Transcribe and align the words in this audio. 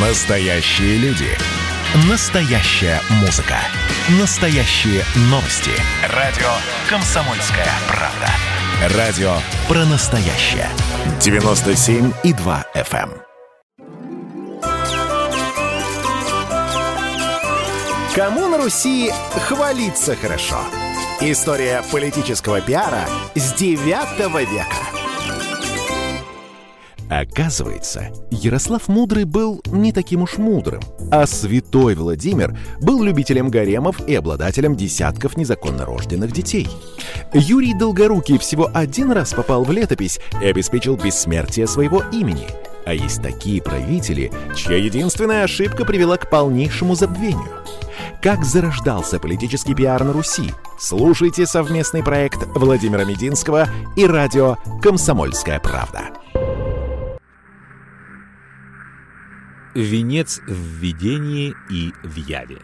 Настоящие 0.00 0.96
люди. 0.98 1.26
Настоящая 2.08 3.00
музыка. 3.20 3.56
Настоящие 4.20 5.02
новости. 5.22 5.72
Радио 6.14 6.46
«Комсомольская 6.88 7.66
правда». 7.88 8.96
Радио 8.96 9.32
про 9.66 9.84
настоящее. 9.86 10.68
97,2 11.18 12.64
FM. 12.76 13.10
эм. 13.10 13.22
Кому 18.14 18.46
на 18.46 18.58
Руси 18.58 19.10
хвалиться 19.48 20.14
хорошо? 20.14 20.60
История 21.20 21.82
политического 21.90 22.60
пиара 22.60 23.04
с 23.34 23.52
9 23.54 24.48
века. 24.48 24.97
Оказывается, 27.10 28.08
Ярослав 28.30 28.88
Мудрый 28.88 29.24
был 29.24 29.62
не 29.66 29.92
таким 29.92 30.22
уж 30.22 30.36
мудрым, 30.36 30.82
а 31.10 31.26
святой 31.26 31.94
Владимир 31.94 32.56
был 32.80 33.02
любителем 33.02 33.48
гаремов 33.48 34.06
и 34.06 34.14
обладателем 34.14 34.76
десятков 34.76 35.36
незаконно 35.36 35.86
рожденных 35.86 36.32
детей. 36.32 36.68
Юрий 37.32 37.72
Долгорукий 37.72 38.38
всего 38.38 38.70
один 38.74 39.12
раз 39.12 39.32
попал 39.32 39.64
в 39.64 39.72
летопись 39.72 40.20
и 40.42 40.46
обеспечил 40.46 40.96
бессмертие 40.96 41.66
своего 41.66 42.02
имени. 42.12 42.46
А 42.84 42.94
есть 42.94 43.22
такие 43.22 43.62
правители, 43.62 44.30
чья 44.54 44.76
единственная 44.76 45.44
ошибка 45.44 45.84
привела 45.84 46.16
к 46.16 46.30
полнейшему 46.30 46.94
забвению. 46.94 47.48
Как 48.22 48.44
зарождался 48.44 49.18
политический 49.18 49.74
пиар 49.74 50.02
на 50.04 50.12
Руси? 50.12 50.52
Слушайте 50.78 51.46
совместный 51.46 52.02
проект 52.02 52.46
Владимира 52.54 53.04
Мединского 53.04 53.68
и 53.96 54.06
радио 54.06 54.56
«Комсомольская 54.82 55.60
правда». 55.60 56.10
Венец 59.80 60.40
в 60.44 60.52
видении 60.52 61.54
и 61.70 61.92
в 62.02 62.16
яве. 62.16 62.58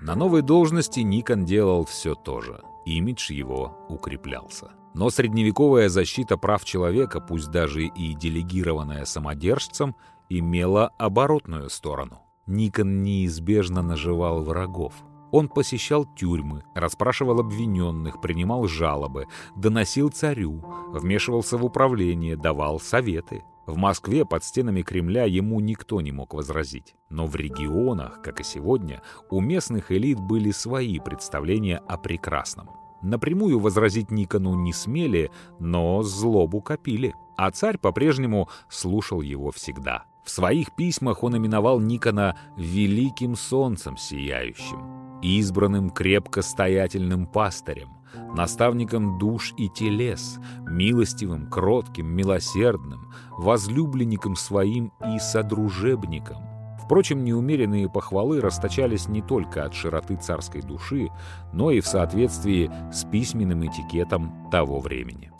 На 0.00 0.14
новой 0.14 0.42
должности 0.42 1.00
Никон 1.00 1.44
делал 1.44 1.84
все 1.84 2.14
то 2.14 2.40
же. 2.40 2.60
Имидж 2.86 3.32
его 3.32 3.76
укреплялся. 3.88 4.70
Но 4.94 5.10
средневековая 5.10 5.88
защита 5.88 6.36
прав 6.36 6.64
человека, 6.64 7.20
пусть 7.20 7.50
даже 7.50 7.86
и 7.86 8.14
делегированная 8.14 9.06
самодержцем, 9.06 9.96
имела 10.28 10.92
оборотную 10.98 11.68
сторону. 11.68 12.20
Никон 12.46 13.02
неизбежно 13.02 13.82
наживал 13.82 14.44
врагов. 14.44 14.94
Он 15.32 15.48
посещал 15.48 16.06
тюрьмы, 16.14 16.62
расспрашивал 16.76 17.40
обвиненных, 17.40 18.20
принимал 18.20 18.68
жалобы, 18.68 19.26
доносил 19.56 20.10
царю, 20.10 20.62
вмешивался 20.92 21.58
в 21.58 21.64
управление, 21.64 22.36
давал 22.36 22.78
советы. 22.78 23.42
В 23.68 23.76
Москве 23.76 24.24
под 24.24 24.42
стенами 24.44 24.80
Кремля 24.80 25.26
ему 25.26 25.60
никто 25.60 26.00
не 26.00 26.10
мог 26.10 26.32
возразить. 26.32 26.94
Но 27.10 27.26
в 27.26 27.36
регионах, 27.36 28.22
как 28.22 28.40
и 28.40 28.42
сегодня, 28.42 29.02
у 29.28 29.42
местных 29.42 29.92
элит 29.92 30.18
были 30.18 30.52
свои 30.52 30.98
представления 30.98 31.76
о 31.86 31.98
прекрасном. 31.98 32.70
Напрямую 33.02 33.58
возразить 33.58 34.10
Никону 34.10 34.54
не 34.54 34.72
смели, 34.72 35.30
но 35.58 36.02
злобу 36.02 36.62
копили. 36.62 37.14
А 37.36 37.50
царь 37.50 37.76
по-прежнему 37.76 38.48
слушал 38.70 39.20
его 39.20 39.50
всегда. 39.50 40.04
В 40.24 40.30
своих 40.30 40.74
письмах 40.74 41.22
он 41.22 41.36
именовал 41.36 41.78
Никона 41.78 42.38
«великим 42.56 43.36
солнцем 43.36 43.98
сияющим», 43.98 45.20
избранным 45.20 45.90
крепко 45.90 46.40
стоятельным 46.40 47.26
пастырем, 47.26 47.97
наставником 48.34 49.18
душ 49.18 49.54
и 49.56 49.68
телес, 49.68 50.38
милостивым, 50.66 51.48
кротким, 51.48 52.08
милосердным, 52.08 53.12
возлюбленником 53.36 54.36
своим 54.36 54.92
и 55.14 55.18
содружебником. 55.18 56.48
Впрочем, 56.82 57.22
неумеренные 57.22 57.90
похвалы 57.90 58.40
расточались 58.40 59.08
не 59.08 59.20
только 59.20 59.64
от 59.64 59.74
широты 59.74 60.16
царской 60.16 60.62
души, 60.62 61.08
но 61.52 61.70
и 61.70 61.80
в 61.80 61.86
соответствии 61.86 62.70
с 62.90 63.04
письменным 63.04 63.66
этикетом 63.66 64.48
того 64.50 64.80
времени. 64.80 65.30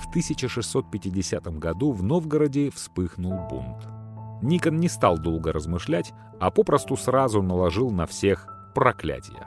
В 0.00 0.08
1650 0.08 1.46
году 1.58 1.92
в 1.92 2.02
Новгороде 2.02 2.70
вспыхнул 2.70 3.38
бунт. 3.48 3.86
Никон 4.42 4.80
не 4.80 4.88
стал 4.88 5.18
долго 5.18 5.52
размышлять, 5.52 6.12
а 6.40 6.50
попросту 6.50 6.96
сразу 6.96 7.42
наложил 7.42 7.90
на 7.90 8.06
всех 8.06 8.48
проклятие. 8.74 9.46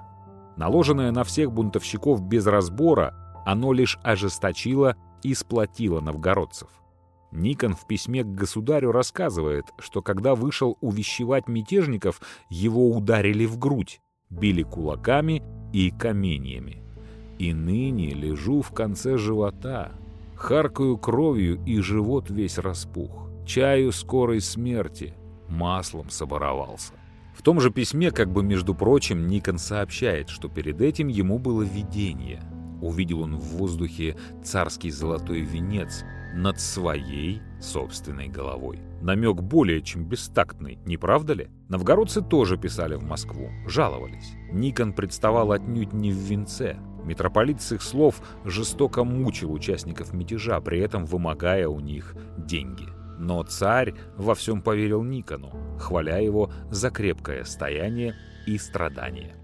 Наложенное 0.56 1.12
на 1.12 1.24
всех 1.24 1.52
бунтовщиков 1.52 2.22
без 2.22 2.46
разбора, 2.46 3.16
оно 3.46 3.74
лишь 3.74 3.97
ожесточило 4.03 4.96
и 5.24 5.34
сплотило 5.34 6.00
новгородцев. 6.00 6.69
Никон 7.31 7.74
в 7.74 7.88
письме 7.88 8.24
к 8.24 8.28
государю 8.28 8.92
рассказывает, 8.92 9.66
что 9.80 10.03
когда 10.03 10.36
вышел 10.36 10.78
увещевать 10.81 11.47
мятежников, 11.47 12.22
его 12.50 12.92
ударили 12.92 13.46
в 13.46 13.58
грудь, 13.58 14.02
били 14.30 14.62
кулаками 14.62 15.42
и 15.74 15.90
каменьями. 15.90 16.84
«И 17.40 17.52
ныне 17.52 18.12
лежу 18.12 18.62
в 18.62 18.72
конце 18.72 19.18
живота, 19.18 19.92
харкаю 20.36 20.97
кровью, 21.00 21.59
и 21.66 21.80
живот 21.80 22.30
весь 22.30 22.59
распух, 22.59 23.28
чаю 23.46 23.92
скорой 23.92 24.40
смерти, 24.40 25.16
маслом 25.50 26.12
соборовался». 26.12 26.94
В 27.44 27.46
том 27.46 27.59
же 27.59 27.72
письме, 27.72 28.12
как 28.12 28.31
бы 28.31 28.42
между 28.42 28.74
прочим, 28.74 29.28
Никон 29.28 29.58
сообщает, 29.58 30.30
что 30.30 30.48
перед 30.48 30.80
этим 30.80 31.09
ему 31.09 31.40
было 31.40 31.62
видение. 31.62 32.42
Увидел 32.81 33.20
он 33.20 33.36
в 33.36 33.58
воздухе 33.58 34.16
царский 34.42 34.90
золотой 34.92 35.42
венец 35.42 36.06
над 36.34 36.62
своей 36.62 37.42
собственной 37.59 38.30
головой. 38.30 38.80
Намек 39.02 39.42
более 39.42 39.81
чем 39.81 40.06
бестактный, 40.06 40.80
не 40.86 40.96
правда 40.96 41.34
ли? 41.34 41.50
Новгородцы 41.68 42.22
тоже 42.22 42.56
писали 42.56 42.96
в 42.96 43.04
Москву, 43.04 43.50
жаловались. 43.68 44.36
Никон 44.50 44.94
представал 44.94 45.52
отнюдь 45.52 45.92
не 45.92 46.14
в 46.14 46.16
венце. 46.16 46.78
Митрополит 47.04 47.62
с 47.62 47.74
их 47.74 47.81
слов 47.81 48.22
жестоко 48.46 49.04
мучил 49.04 49.52
участников 49.52 50.14
мятежа, 50.14 50.62
при 50.62 50.80
этом 50.80 51.04
вымогая 51.04 51.68
у 51.68 51.81
них 51.81 52.16
деньги. 52.38 52.88
Но 53.18 53.44
царь 53.44 53.94
во 54.18 54.35
всем 54.35 54.62
поверил 54.62 55.03
Никону, 55.03 55.51
хваля 55.79 56.19
его 56.19 56.51
за 56.69 56.90
крепкое 56.90 57.44
стояние 57.44 58.16
и 58.46 58.57
страдания. 58.57 59.35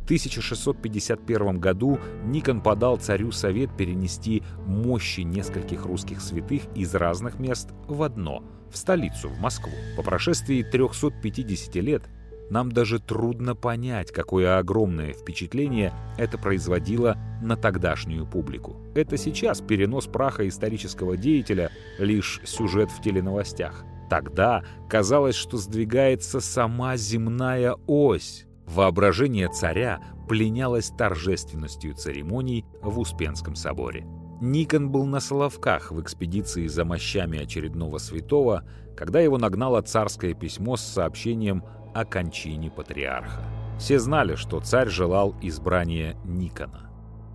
В 0.00 0.04
1651 0.10 1.60
году 1.60 2.00
Никон 2.24 2.60
подал 2.60 2.96
царю 2.96 3.30
совет 3.30 3.76
перенести 3.76 4.42
мощи 4.66 5.20
нескольких 5.20 5.86
русских 5.86 6.20
святых 6.20 6.62
из 6.74 6.94
разных 6.94 7.38
мест 7.38 7.70
в 7.86 8.02
одно, 8.02 8.42
в 8.72 8.76
столицу, 8.76 9.28
в 9.28 9.38
Москву. 9.38 9.72
По 9.96 10.02
прошествии 10.02 10.62
350 10.62 11.74
лет 11.76 12.08
нам 12.50 12.70
даже 12.70 12.98
трудно 12.98 13.54
понять, 13.54 14.10
какое 14.10 14.58
огромное 14.58 15.12
впечатление 15.12 15.92
это 16.18 16.36
производило 16.36 17.16
на 17.42 17.56
тогдашнюю 17.56 18.26
публику. 18.26 18.76
Это 18.94 19.16
сейчас 19.16 19.60
перенос 19.60 20.06
праха 20.06 20.46
исторического 20.46 21.16
деятеля— 21.16 21.70
лишь 21.98 22.40
сюжет 22.44 22.90
в 22.90 23.00
теленовостях. 23.00 23.84
Тогда 24.10 24.64
казалось, 24.88 25.36
что 25.36 25.56
сдвигается 25.56 26.40
сама 26.40 26.96
земная 26.96 27.76
ось. 27.86 28.46
Воображение 28.66 29.48
царя 29.48 30.00
пленялось 30.28 30.90
торжественностью 30.90 31.94
церемоний 31.94 32.64
в 32.82 32.98
Успенском 32.98 33.54
соборе. 33.54 34.04
Никон 34.40 34.90
был 34.90 35.06
на 35.06 35.20
Соловках 35.20 35.92
в 35.92 36.00
экспедиции 36.00 36.66
за 36.66 36.84
мощами 36.84 37.38
очередного 37.38 37.98
святого, 37.98 38.64
когда 38.96 39.20
его 39.20 39.38
нагнало 39.38 39.82
царское 39.82 40.34
письмо 40.34 40.76
с 40.76 40.82
сообщением 40.82 41.62
о 41.94 42.04
кончине 42.04 42.70
патриарха. 42.70 43.42
Все 43.78 43.98
знали, 43.98 44.34
что 44.34 44.60
царь 44.60 44.88
желал 44.88 45.34
избрания 45.40 46.16
Никона. 46.24 46.90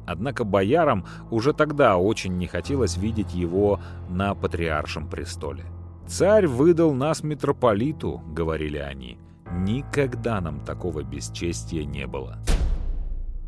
Однако 0.06 0.44
боярам 0.44 1.06
уже 1.32 1.54
тогда 1.54 1.98
очень 1.98 2.38
не 2.38 2.48
хотелось 2.48 2.98
видеть 2.98 3.34
его 3.34 3.80
на 4.10 4.36
патриаршем 4.36 5.10
престоле. 5.10 5.66
«Царь 6.08 6.46
выдал 6.46 6.94
нас 6.94 7.24
митрополиту»,— 7.24 8.22
говорили 8.28 8.78
они. 8.78 9.18
«Никогда 9.52 10.40
нам 10.40 10.60
такого 10.60 11.02
бесчестия 11.04 11.84
не 11.84 12.06
было». 12.06 12.38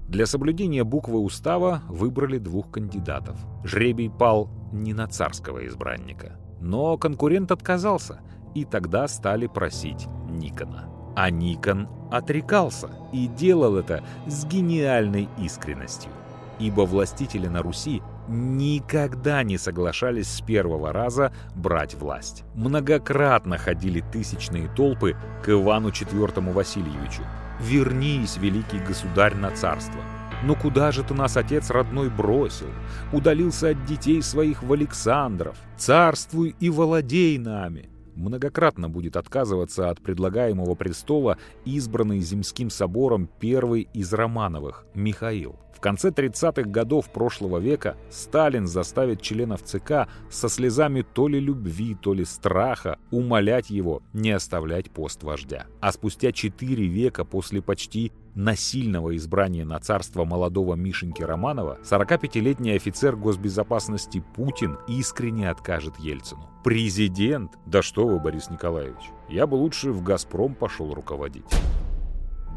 Для 0.07 0.25
соблюдения 0.25 0.83
буквы 0.83 1.19
устава 1.19 1.83
выбрали 1.88 2.39
двух 2.39 2.71
кандидатов. 2.71 3.38
Жребий 3.63 4.10
пал 4.10 4.50
не 4.71 4.94
на 4.94 5.07
царского 5.07 5.68
избранника. 5.68 6.39
Но 6.62 6.98
конкурент 6.98 7.51
отказался, 7.51 8.21
и 8.56 8.65
тогда 8.65 9.07
стали 9.07 9.48
просить 9.48 10.07
Никона. 10.30 10.97
А 11.18 11.31
Никон 11.31 11.88
отрекался 12.12 12.92
и 13.12 13.25
делал 13.25 13.78
это 13.78 14.04
с 14.28 14.46
гениальной 14.46 15.28
искренностью. 15.40 16.12
Ибо 16.60 16.81
властители 16.81 17.48
на 17.48 17.64
Руси 17.64 18.04
никогда 18.28 19.42
не 19.42 19.58
соглашались 19.58 20.28
с 20.30 20.42
первого 20.42 20.94
раза 20.94 21.34
брать 21.56 21.96
власть. 21.96 22.44
Многократно 22.54 23.58
ходили 23.58 24.04
тысячные 24.12 24.68
толпы 24.75 25.18
к 25.44 25.50
Ивану 25.50 25.90
IV 25.90 26.54
Васильевичу. 26.54 27.24
«Вернись, 27.60 28.38
великий 28.38 28.78
государь, 28.78 29.34
на 29.34 29.50
царство! 29.50 30.00
«Ну 30.44 30.56
куда 30.56 30.92
же 30.92 31.02
ты 31.02 31.16
нас, 31.16 31.36
отец 31.36 31.72
родной, 31.72 32.12
бросил? 32.12 32.68
Удалился 33.12 33.70
от 33.70 33.86
детей 33.86 34.22
своих 34.22 34.62
в 34.62 34.72
Александров. 34.72 35.58
Царствуй 35.78 36.56
и 36.60 36.70
владей 36.70 37.40
нами!» 37.40 37.90
Многократно 38.18 38.90
будет 38.90 39.16
отказываться 39.16 39.90
от 39.90 40.02
предлагаемого 40.02 40.75
престола 40.75 41.38
избранный 41.66 42.19
Земским 42.19 42.69
собором 42.69 43.30
первый 43.40 43.88
из 43.94 44.12
Романовых, 44.14 44.86
Михаил. 44.94 45.56
В 45.78 45.80
конце 45.80 46.10
30-х 46.10 46.64
годов 46.64 47.12
прошлого 47.12 47.60
века 47.60 47.98
Сталин 48.10 48.66
заставит 48.66 49.22
членов 49.22 49.62
ЦК 49.62 50.08
со 50.28 50.50
слезами 50.50 51.04
то 51.04 51.28
ли 51.28 51.40
любви, 51.40 51.96
то 52.02 52.16
ли 52.16 52.25
страха 52.25 52.98
умолять 53.12 53.69
его 53.69 54.02
не 54.12 54.31
оставлять 54.31 54.90
пост 54.90 55.22
вождя. 55.22 55.68
А 55.80 55.92
спустя 55.92 56.31
4 56.31 56.88
века 56.88 57.25
после 57.25 57.62
почти 57.62 58.12
насильного 58.38 59.16
избрания 59.18 59.66
на 59.66 59.80
царство 59.80 60.24
молодого 60.24 60.75
Мишеньки 60.75 61.24
Романова 61.24 61.80
45-летний 61.84 62.72
офицер 62.72 63.16
госбезопасности 63.16 64.24
Путин 64.36 64.78
искренне 64.88 65.50
откажет 65.50 65.98
Ельцину. 65.98 66.50
Президент? 66.63 67.57
Да 67.66 67.81
что 67.81 68.07
вы, 68.07 68.19
Борис 68.19 68.50
Николаевич, 68.50 69.10
я 69.28 69.48
бы 69.48 69.56
лучше 69.56 69.92
в 69.92 70.04
«Газпром» 70.04 70.54
пошел 70.54 70.94
руководить. 70.94 71.45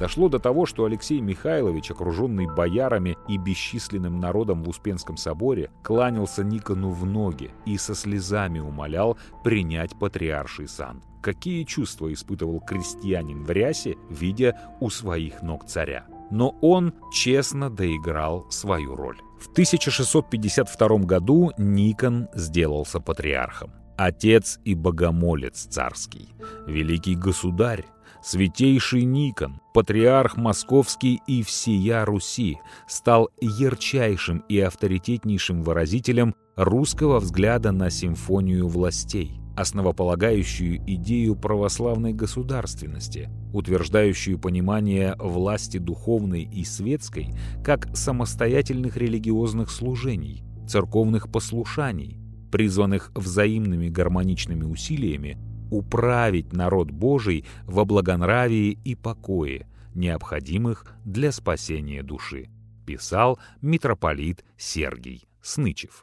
Дошло 0.00 0.30
до 0.30 0.38
того, 0.38 0.64
что 0.64 0.86
Алексей 0.86 1.20
Михайлович, 1.20 1.90
окруженный 1.90 2.46
боярами 2.46 3.18
и 3.28 3.36
бесчисленным 3.36 4.18
народом 4.18 4.62
в 4.62 4.70
Успенском 4.70 5.18
соборе, 5.18 5.70
кланялся 5.82 6.42
Никону 6.42 6.90
в 6.90 7.04
ноги 7.04 7.50
и 7.66 7.76
со 7.76 7.94
слезами 7.94 8.60
умолял 8.60 9.18
принять 9.44 9.98
патриарший 9.98 10.68
сан. 10.68 11.02
Какие 11.20 11.64
чувства 11.64 12.10
испытывал 12.10 12.60
крестьянин 12.60 13.44
в 13.44 13.50
рясе, 13.50 13.98
видя 14.08 14.58
у 14.80 14.88
своих 14.88 15.42
ног 15.42 15.66
царя? 15.66 16.06
Но 16.30 16.56
он 16.62 16.94
честно 17.12 17.68
доиграл 17.68 18.46
свою 18.50 18.96
роль. 18.96 19.18
В 19.38 19.52
1652 19.52 20.88
году 21.00 21.52
Никон 21.58 22.28
сделался 22.34 23.00
патриархом. 23.00 23.72
Отец 23.98 24.60
и 24.64 24.74
богомолец 24.74 25.66
царский, 25.66 26.30
великий 26.66 27.16
государь, 27.16 27.84
Святейший 28.22 29.04
Никон, 29.04 29.60
патриарх 29.72 30.36
московский 30.36 31.22
и 31.26 31.42
всея 31.42 32.04
Руси, 32.04 32.58
стал 32.86 33.30
ярчайшим 33.40 34.44
и 34.48 34.60
авторитетнейшим 34.60 35.62
выразителем 35.62 36.34
русского 36.54 37.18
взгляда 37.18 37.72
на 37.72 37.88
симфонию 37.88 38.68
властей, 38.68 39.40
основополагающую 39.56 40.76
идею 40.86 41.34
православной 41.34 42.12
государственности, 42.12 43.30
утверждающую 43.54 44.38
понимание 44.38 45.16
власти 45.18 45.78
духовной 45.78 46.42
и 46.42 46.62
светской 46.64 47.28
как 47.64 47.96
самостоятельных 47.96 48.98
религиозных 48.98 49.70
служений, 49.70 50.44
церковных 50.68 51.32
послушаний, 51.32 52.18
призванных 52.52 53.12
взаимными 53.14 53.88
гармоничными 53.88 54.64
усилиями 54.64 55.38
управить 55.70 56.52
народ 56.52 56.90
Божий 56.90 57.44
во 57.64 57.84
благонравии 57.84 58.78
и 58.84 58.94
покое, 58.94 59.66
необходимых 59.94 60.84
для 61.04 61.32
спасения 61.32 62.02
души, 62.02 62.48
писал 62.86 63.38
митрополит 63.62 64.44
Сергий 64.56 65.26
Снычев. 65.42 66.02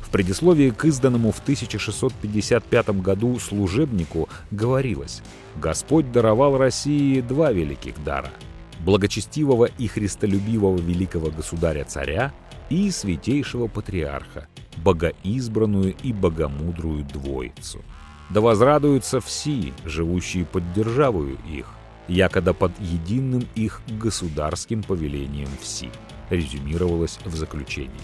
В 0.00 0.10
предисловии 0.10 0.70
к 0.70 0.84
изданному 0.84 1.32
в 1.32 1.40
1655 1.40 2.90
году 3.00 3.38
служебнику 3.40 4.28
говорилось 4.52 5.20
«Господь 5.56 6.12
даровал 6.12 6.56
России 6.56 7.20
два 7.20 7.52
великих 7.52 8.02
дара– 8.04 8.30
благочестивого 8.84 9.64
и 9.64 9.88
христолюбивого 9.88 10.78
великого 10.78 11.30
государя-царя 11.30 12.32
и 12.70 12.90
святейшего 12.92 13.66
патриарха, 13.66 14.46
богоизбранную 14.76 15.96
и 16.02 16.12
богомудрую 16.12 17.04
двоицу– 17.04 17.82
да 18.30 18.40
возрадуются 18.40 19.20
все, 19.20 19.72
живущие 19.84 20.44
под 20.44 20.72
державою 20.72 21.38
их, 21.48 21.66
якода 22.08 22.54
под 22.54 22.72
единым 22.80 23.46
их 23.54 23.80
государским 23.86 24.82
повелением 24.82 25.48
все, 25.60 25.90
резюмировалось 26.30 27.18
в 27.24 27.34
заключении. 27.34 28.00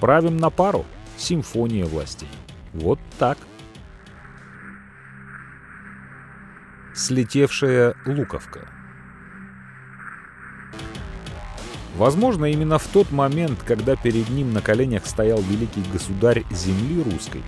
Правим 0.00 0.38
на 0.38 0.50
пару, 0.50 0.86
симфония 1.16 1.84
властей. 1.84 2.28
Вот 2.72 2.98
так. 3.18 3.38
Слетевшая 6.94 7.94
луковка. 8.06 8.68
Возможно, 11.96 12.46
именно 12.46 12.78
в 12.78 12.86
тот 12.86 13.10
момент, 13.10 13.62
когда 13.62 13.94
перед 13.96 14.28
ним 14.30 14.52
на 14.52 14.62
коленях 14.62 15.06
стоял 15.06 15.40
великий 15.42 15.82
государь 15.92 16.44
земли 16.50 17.02
русской, 17.02 17.42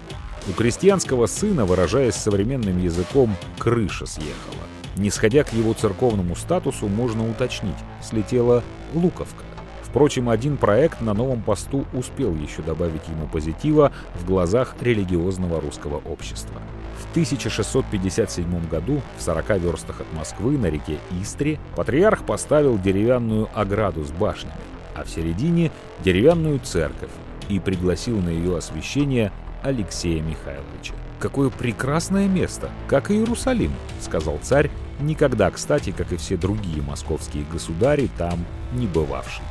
у 0.49 0.53
крестьянского 0.53 1.27
сына, 1.27 1.65
выражаясь 1.65 2.15
современным 2.15 2.79
языком, 2.79 3.35
крыша 3.59 4.07
съехала. 4.07 4.63
Не 4.97 5.11
сходя 5.11 5.45
к 5.45 5.53
его 5.53 5.73
церковному 5.73 6.37
статусу, 6.37 6.89
можно 6.89 7.29
уточнить, 7.29 7.77
слетела 8.03 8.63
луковка. 8.93 9.45
Впрочем, 9.83 10.29
один 10.31 10.57
проект 10.57 11.01
на 11.01 11.13
новом 11.13 11.43
посту 11.43 11.85
успел 11.93 12.35
еще 12.35 12.63
добавить 12.63 13.07
ему 13.09 13.27
позитива 13.27 13.93
в 14.15 14.25
глазах 14.25 14.75
религиозного 14.81 15.61
русского 15.61 15.99
общества. 16.09 16.61
В 16.99 17.11
1657 17.11 18.69
году 18.69 19.03
в 19.19 19.23
40 19.23 19.59
верстах 19.59 20.01
от 20.01 20.13
Москвы 20.15 20.57
на 20.57 20.67
реке 20.67 20.99
Истре 21.21 21.59
патриарх 21.77 22.25
поставил 22.25 22.79
деревянную 22.79 23.49
ограду 23.55 24.03
с 24.03 24.11
башнями, 24.11 24.55
а 24.95 25.05
в 25.05 25.11
середине– 25.11 25.71
деревянную 26.05 26.59
церковь 26.61 27.11
и 27.49 27.59
пригласил 27.59 28.19
на 28.21 28.31
ее 28.31 28.57
освящение 28.57 29.31
Алексея 29.63 30.23
Михайловича. 30.23 30.95
«Какое 31.19 31.51
прекрасное 31.51 32.27
место, 32.29 32.71
как 32.89 33.11
и 33.11 33.15
Иерусалим»,— 33.15 33.73
сказал 34.01 34.39
царь, 34.43 34.71
никогда, 35.01 35.51
кстати, 35.51 35.91
как 35.91 36.13
и 36.13 36.17
все 36.17 36.37
другие 36.37 36.83
московские 36.83 37.45
государи, 37.45 38.09
там 38.19 38.45
не 38.73 38.87
бывавший. 38.87 39.45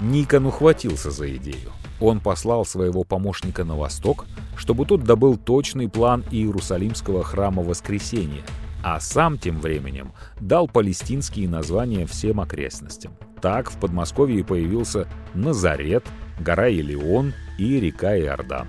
Никон 0.00 0.46
ухватился 0.46 1.10
за 1.10 1.34
идею. 1.36 1.72
Он 2.00 2.20
послал 2.20 2.64
своего 2.64 3.02
помощника 3.02 3.64
на 3.64 3.76
восток, 3.76 4.26
чтобы 4.56 4.86
тот 4.86 5.02
добыл 5.02 5.36
точный 5.36 5.88
план 5.88 6.24
Иерусалимского 6.30 7.24
храма 7.24 7.62
Воскресения, 7.62 8.44
а 8.84 9.00
сам 9.00 9.38
тем 9.38 9.60
временем 9.60 10.12
дал 10.40 10.68
палестинские 10.68 11.48
названия 11.48 12.06
всем 12.06 12.40
окрестностям. 12.40 13.12
Так 13.40 13.70
в 13.70 13.78
Подмосковье 13.78 14.44
появился 14.44 15.08
Назарет, 15.34 16.04
гора 16.38 16.68
Илион 16.68 17.34
и 17.58 17.80
река 17.80 18.16
Иордан. 18.16 18.68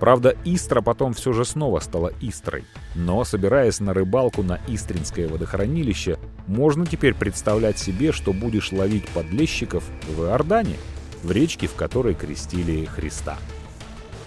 Правда, 0.00 0.36
Истра 0.44 0.80
потом 0.80 1.12
все 1.12 1.32
же 1.32 1.44
снова 1.44 1.80
стала 1.80 2.12
Истрой. 2.20 2.64
Но, 2.94 3.24
собираясь 3.24 3.80
на 3.80 3.92
рыбалку 3.92 4.42
на 4.42 4.60
Истринское 4.68 5.28
водохранилище, 5.28 6.18
можно 6.46 6.86
теперь 6.86 7.14
представлять 7.14 7.78
себе, 7.78 8.12
что 8.12 8.32
будешь 8.32 8.72
ловить 8.72 9.08
подлещиков 9.08 9.84
в 10.06 10.22
Иордане, 10.22 10.76
в 11.22 11.32
речке, 11.32 11.66
в 11.66 11.74
которой 11.74 12.14
крестили 12.14 12.84
Христа. 12.84 13.36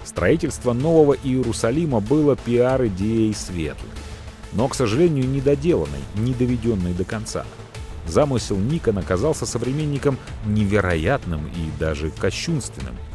Строительство 0.03 0.74
нового 0.74 1.13
Иерусалима 1.13 2.01
было 2.01 2.36
пиар-идеей 2.36 3.34
светлой, 3.34 3.91
но, 4.51 4.67
к 4.67 4.75
сожалению, 4.75 5.29
недоделанной, 5.29 6.01
не 6.15 6.34
доведенной 6.34 6.93
до 6.93 7.05
конца. 7.05 7.45
Замысел 8.07 8.57
Никона 8.57 9.01
оказался 9.01 9.45
современником 9.45 10.17
невероятным 10.45 11.48
и 11.48 11.79
даже 11.79 12.12
кощунственным– 12.12 12.98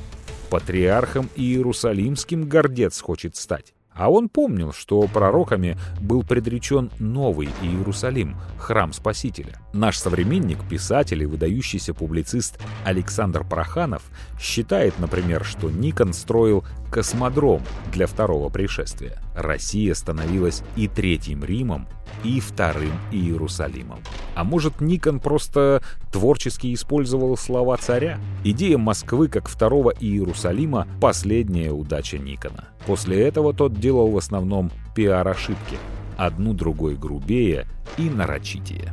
Патриархом 0.51 1.29
Иерусалимским 1.37 2.49
гордец 2.49 3.01
хочет 3.01 3.37
стать. 3.37 3.75
А 3.97 4.11
он 4.11 4.29
помнил, 4.29 4.73
что 4.73 5.01
пророками 5.09 5.79
был 6.01 6.23
предречен 6.23 6.91
новый 6.99 7.49
Иерусалим, 7.63 8.37
храм 8.59 8.93
Спасителя. 8.93 9.59
Наш 9.73 9.99
современник, 9.99 10.59
писатель 10.69 11.23
и 11.23 11.27
выдающийся 11.27 11.95
публицист 11.95 12.61
Александр 12.85 13.43
Проханов 13.43 14.03
считает, 14.39 14.99
например, 14.99 15.45
что 15.45 15.71
Никон 15.71 16.13
строил 16.13 16.63
космодром 16.93 17.63
для 17.91 18.07
второго 18.07 18.51
пришествия. 18.51 19.19
Россия 19.35 19.95
становилась 19.95 20.63
и 20.77 20.89
Третьим 20.89 21.43
Римом, 21.43 21.89
и 22.25 22.41
Вторым 22.41 22.93
Иерусалимом. 23.11 24.01
А 24.35 24.45
может, 24.45 24.81
Никон 24.81 25.21
просто 25.21 25.83
творчески 26.13 26.73
использовал 26.75 27.37
слова 27.37 27.77
царя? 27.77 28.19
Идея 28.45 28.79
Москвы 28.79 29.29
как 29.29 29.49
второго 29.49 29.91
Иерусалима– 29.91 30.87
последняя 31.01 31.73
удача 31.73 32.19
Никона. 32.19 32.69
После 32.87 33.23
этого 33.23 33.53
тот 33.53 33.79
делал 33.79 34.11
в 34.11 34.17
основном 34.17 34.71
пиар-ошибки. 34.95 35.79
Одну 36.17 36.55
другой 36.55 36.97
грубее 36.97 37.67
и 37.99 38.09
нарочитее. 38.09 38.93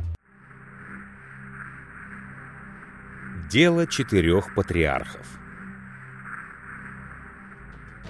Дело 3.50 3.86
четырех 3.86 4.54
патриархов– 4.54 5.26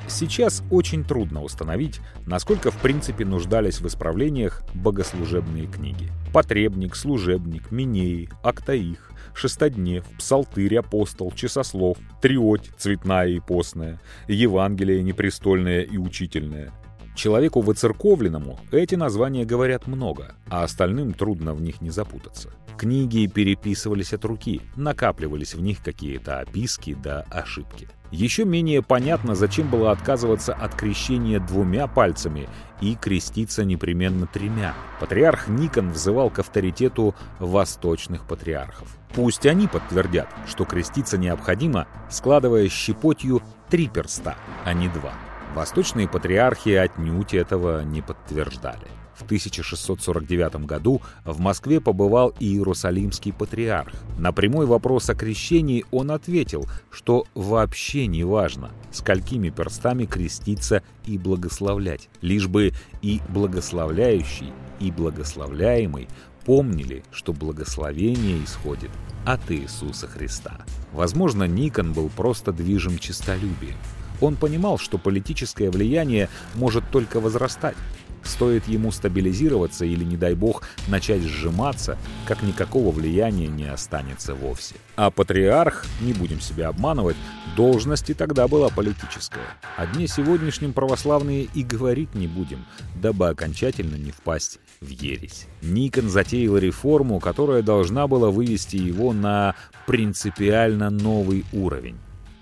Сейчас 0.09 0.63
очень 0.71 1.05
трудно 1.05 1.43
установить, 1.43 2.01
насколько 2.27 2.71
в 2.71 2.77
принципе 2.79 3.25
нуждались 3.25 3.81
в 3.81 3.87
исправлениях 3.87 4.63
богослужебные 4.75 5.67
книги. 5.67 6.11
Потребник, 6.33 6.95
служебник, 6.95 7.71
Минеи, 7.71 8.29
Актаих, 8.43 9.13
шестоднев, 9.35 10.05
псалтырь, 10.19 10.77
апостол, 10.77 11.33
часослов, 11.33 11.99
триоть, 12.21 12.71
цветная 12.77 13.29
и 13.29 13.41
постная, 13.41 14.01
Евангелие 14.29 15.03
непрестольное 15.03 15.83
и 15.83 15.97
учительное. 15.97 16.73
Человеку 17.15 17.61
выцерковленному 17.61 18.59
эти 18.73 18.97
названия 18.97 19.45
говорят 19.45 19.87
много, 19.87 20.35
а 20.49 20.65
остальным 20.65 21.15
трудно 21.15 21.55
в 21.55 21.63
них 21.63 21.81
не 21.81 21.91
запутаться. 21.91 22.51
Книги 22.77 23.27
переписывались 23.29 24.13
от 24.13 24.25
руки, 24.25 24.61
накапливались 24.75 25.55
в 25.55 25.61
них 25.61 25.83
какие-то 25.83 26.41
описки 26.41 26.95
да 26.95 27.25
ошибки. 27.31 27.89
Еще 28.15 28.45
менее 28.45 28.81
понятно, 28.81 29.35
зачем 29.35 29.69
было 29.69 29.91
отказываться 29.91 30.55
от 30.55 30.77
крещения 30.77 31.41
двумя 31.41 31.89
пальцами 31.89 32.49
и 32.81 32.95
креститься 32.95 33.65
непременно 33.65 34.29
тремя. 34.29 34.75
Патриарх 35.01 35.49
Никон 35.49 35.91
взывал 35.91 36.31
к 36.31 36.39
авторитету 36.39 37.17
восточных 37.41 38.25
патриархов. 38.25 38.87
Пусть 39.17 39.47
они 39.47 39.67
подтвердят, 39.67 40.29
что 40.47 40.65
креститься 40.65 41.19
необходимо, 41.19 41.89
складывая 42.09 42.69
щепотью 42.69 43.43
три 43.69 43.89
перста, 43.89 44.37
а 44.65 44.75
не 44.75 44.89
два. 44.89 45.13
Восточные 45.55 46.09
патриархи 46.09 46.71
отнюдь 46.71 47.33
этого 47.33 47.85
не 47.85 48.03
подтверждали. 48.03 48.89
В 49.15 49.23
1649 49.23 50.67
году 50.67 51.01
в 51.25 51.39
Москве 51.39 51.81
побывал 51.81 52.35
Иерусалимский 52.41 53.33
патриарх. 53.33 53.93
На 54.19 54.33
прямой 54.33 54.67
вопрос 54.67 55.09
о 55.11 55.15
крещении 55.15 55.85
он 55.93 56.11
ответил, 56.11 56.67
что 56.91 57.25
вообще 57.37 58.09
не 58.09 58.25
важно, 58.25 58.73
сколькими 58.91 59.51
перстами 59.51 60.07
креститься 60.07 60.83
и 61.07 61.17
благословлять, 61.17 62.09
лишь 62.21 62.49
бы 62.49 62.73
и 63.01 63.21
благословляющий, 63.29 64.53
и 64.81 64.91
благословляемый 64.91 66.09
помнили, 66.45 67.05
что 67.13 67.33
благословение 67.33 68.43
исходит 68.43 68.91
от 69.25 69.53
Иисуса 69.53 70.09
Христа. 70.09 70.67
Возможно, 70.93 71.45
Никон 71.45 71.93
был 71.93 72.09
просто 72.09 72.53
движим 72.53 72.99
честолюбием. 72.99 73.77
Он 74.25 74.37
понимал, 74.37 74.79
что 74.79 74.97
политическое 74.97 75.71
влияние 75.71 76.31
может 76.55 76.83
только 76.91 77.21
возрастать. 77.21 77.77
Стоит 78.23 78.67
ему 78.67 78.91
стабилизироваться 78.91 79.85
или, 79.85 80.03
не 80.03 80.17
дай 80.17 80.35
бог, 80.35 80.63
начать 80.89 81.21
сжиматься, 81.21 81.99
как 82.27 82.43
никакого 82.43 82.91
влияния 82.91 83.49
не 83.49 83.67
останется 83.67 84.35
вовсе. 84.35 84.77
А 84.97 85.11
патриарх, 85.11 85.85
не 86.01 86.15
будем 86.15 86.41
себя 86.41 86.69
обманывать, 86.69 87.17
должности 87.55 88.15
тогда 88.15 88.49
была 88.49 88.71
политическая. 88.71 89.45
О 89.77 89.87
дне 89.87 90.09
сегодняшнем 90.09 90.73
православные 90.73 91.49
и 91.53 91.63
говорить 91.63 92.15
не 92.15 92.27
будем, 92.27 92.65
дабы 92.95 93.29
окончательно 93.29 93.97
не 93.97 94.11
впасть 94.11 94.59
в 94.81 94.89
ересь. 94.89 95.47
Никон 95.61 96.09
затеял 96.09 96.57
реформу, 96.57 97.21
которая 97.21 97.61
должна 97.61 98.07
была 98.07 98.31
вывести 98.31 98.77
его 98.77 99.13
на 99.13 99.55
принципиально 99.87 100.89
новый 100.89 101.45
уровень. 101.53 101.99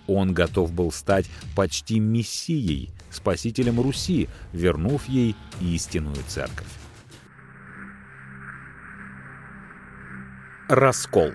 Он 0.06 0.32
готов 0.32 0.72
был 0.72 0.90
стать 0.92 1.26
почти 1.54 2.00
мессией, 2.00 2.90
спасителем 3.10 3.80
Руси, 3.80 4.28
вернув 4.52 5.08
ей 5.08 5.36
истинную 5.60 6.22
церковь. 6.28 6.66
Раскол 10.68 11.32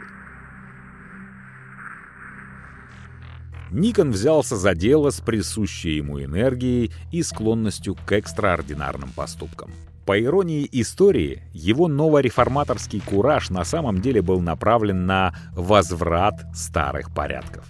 Никон 3.70 4.12
взялся 4.12 4.56
за 4.56 4.74
дело 4.74 5.10
с 5.10 5.20
присущей 5.20 5.98
ему 5.98 6.24
энергией 6.24 6.92
и 7.12 7.22
склонностью 7.22 7.96
к 7.96 8.12
экстраординарным 8.12 9.12
поступкам. 9.12 9.72
По 10.06 10.20
иронии 10.20 10.68
истории, 10.72 11.44
его 11.52 11.90
новореформаторский 11.90 13.02
кураж 13.02 13.50
на 13.50 13.66
самом 13.66 14.00
деле 14.00 14.22
был 14.22 14.40
направлен 14.40 15.06
на 15.06 15.34
возврат 15.52 16.46
старых 16.56 17.14
порядков. 17.14 17.66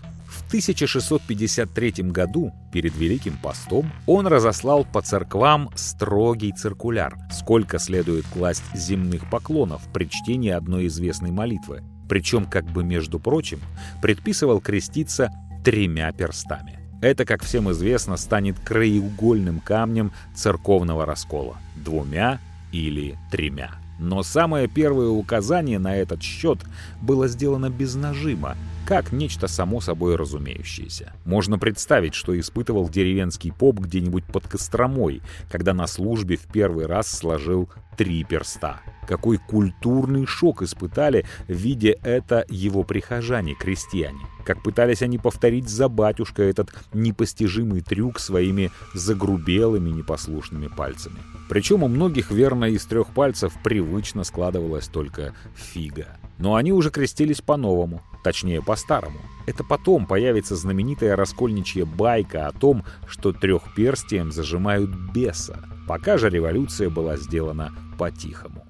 В 0.48 0.50
1653 0.50 2.04
году, 2.04 2.54
перед 2.72 2.96
Великим 2.96 3.36
постом, 3.36 3.92
он 4.06 4.27
разослал 4.27 4.86
по 4.86 5.01
церквам 5.01 5.70
строгий 5.75 6.54
циркуляр, 6.54 7.18
сколько 7.30 7.80
следует 7.80 8.25
класть 8.27 8.63
земных 8.74 9.30
поклонов 9.30 9.82
при 9.92 10.06
чтении 10.06 10.51
одной 10.51 10.88
известной 10.88 11.32
молитвы. 11.32 11.84
Причем, 12.08 12.46
как 12.46 12.63
бы 12.63 12.86
между 12.86 13.20
прочим, 13.20 13.60
предписывал 14.01 14.62
креститься 14.62 15.34
тремя 15.66 16.13
перстами. 16.13 16.80
Это, 17.01 17.25
как 17.25 17.44
всем 17.44 17.70
известно, 17.72 18.16
станет 18.16 18.58
краеугольным 18.58 19.60
камнем 19.60 20.13
церковного 20.34 21.06
раскола– 21.06 21.58
двумя 21.75 22.39
или 22.72 23.18
тремя. 23.30 23.72
Но 24.00 24.24
самое 24.24 24.70
первое 24.70 25.10
указание 25.10 25.77
на 25.77 25.98
этот 25.98 26.24
счет 26.24 26.60
было 27.01 27.27
сделано 27.27 27.70
без 27.70 27.96
нажима, 27.96 28.56
как 28.88 29.12
нечто 29.12 29.50
само 29.50 29.82
собой 29.82 30.15
разумеющееся. 30.15 31.12
Можно 31.25 31.60
представить, 31.60 32.13
что 32.13 32.39
испытывал 32.39 32.88
деревенский 32.88 33.51
поп 33.51 33.82
где-нибудь 33.82 34.24
под 34.24 34.48
Костромой, 34.48 35.22
когда 35.51 35.74
на 35.74 35.88
службе 35.88 36.38
в 36.38 36.46
первый 36.48 36.86
раз 36.86 37.12
сложил 37.12 37.70
три 37.98 38.24
перста. 38.24 38.79
Какой 39.07 39.37
культурный 39.37 40.25
шок 40.25 40.61
испытали, 40.61 41.25
видя 41.47 41.95
это 42.03 42.45
его 42.49 42.83
прихожане, 42.83 43.55
крестьяне. 43.55 44.19
Как 44.45 44.61
пытались 44.61 45.01
они 45.01 45.17
повторить 45.17 45.69
за 45.69 45.87
батюшкой 45.87 46.49
этот 46.49 46.73
непостижимый 46.93 47.81
трюк 47.81 48.19
своими 48.19 48.69
загрубелыми 48.93 49.89
непослушными 49.89 50.67
пальцами. 50.67 51.17
Причем 51.49 51.83
у 51.83 51.87
многих 51.87 52.31
верно 52.31 52.65
из 52.65 52.85
трех 52.85 53.07
пальцев 53.07 53.53
привычно 53.63 54.25
складывалась 54.25 54.87
только 54.87 55.33
фига. 55.55 56.17
Но 56.37 56.55
они 56.55 56.73
уже 56.73 56.91
крестились 56.91 57.41
по-новому, 57.41 58.01
точнее 58.23 58.61
по-старому. 58.61 59.19
Это 59.45 59.63
потом 59.63 60.05
появится 60.05 60.57
знаменитая 60.57 61.15
раскольничья 61.15 61.85
байка 61.85 62.47
о 62.47 62.51
том, 62.51 62.83
что 63.07 63.31
трехперстием 63.31 64.33
зажимают 64.33 64.89
беса. 65.13 65.63
Пока 65.87 66.17
же 66.17 66.29
революция 66.29 66.89
была 66.89 67.15
сделана 67.15 67.73
по-тихому. 67.97 68.66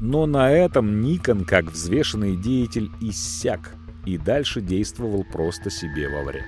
Но 0.00 0.26
на 0.26 0.50
этом 0.50 1.00
Никон, 1.00 1.44
как 1.44 1.66
взвешенный 1.66 2.36
деятель, 2.36 2.90
иссяк 3.00 3.74
и 4.06 4.16
дальше 4.16 4.60
действовал 4.60 5.24
просто 5.24 5.70
себе 5.70 6.08
во 6.08 6.22
вред. 6.22 6.46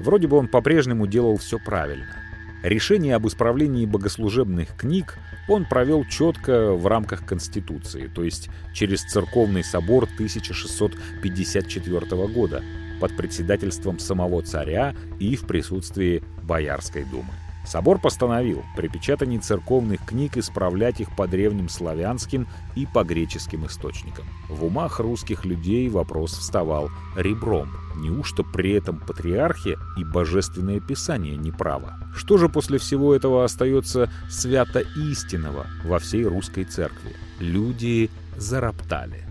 Вроде 0.00 0.26
бы 0.26 0.36
он 0.36 0.48
по-прежнему 0.48 1.06
делал 1.06 1.36
все 1.36 1.58
правильно. 1.58 2.16
Решение 2.62 3.14
об 3.14 3.26
исправлении 3.26 3.86
богослужебных 3.86 4.76
книг 4.76 5.16
он 5.48 5.64
провел 5.64 6.04
четко 6.04 6.74
в 6.74 6.86
рамках 6.86 7.24
Конституции, 7.24 8.10
то 8.14 8.22
есть 8.22 8.50
через 8.74 9.02
Церковный 9.04 9.64
собор 9.64 10.04
1654 10.04 12.26
года 12.26 12.62
под 13.00 13.16
председательством 13.16 13.98
самого 13.98 14.42
царя 14.42 14.94
и 15.18 15.36
в 15.36 15.46
присутствии 15.46 16.22
Боярской 16.42 17.04
думы. 17.04 17.32
Собор 17.64 18.00
постановил 18.00 18.64
при 18.76 18.88
печатании 18.88 19.38
церковных 19.38 20.04
книг 20.04 20.36
исправлять 20.36 21.00
их 21.00 21.14
по 21.14 21.28
древним 21.28 21.68
славянским 21.68 22.48
и 22.74 22.86
по 22.86 23.04
греческим 23.04 23.66
источникам. 23.66 24.24
В 24.48 24.64
умах 24.64 24.98
русских 24.98 25.44
людей 25.44 25.88
вопрос 25.88 26.32
вставал 26.32 26.90
ребром. 27.16 27.70
Неужто 27.96 28.42
при 28.42 28.72
этом 28.72 28.98
патриархия 28.98 29.76
и 29.98 30.04
божественное 30.04 30.80
писание 30.80 31.36
неправо? 31.36 31.98
Что 32.16 32.38
же 32.38 32.48
после 32.48 32.78
всего 32.78 33.14
этого 33.14 33.44
остается 33.44 34.10
свято 34.28 34.80
истинного 34.80 35.66
во 35.84 35.98
всей 35.98 36.24
русской 36.24 36.64
церкви? 36.64 37.14
Люди 37.38 38.10
зароптали. 38.36 39.26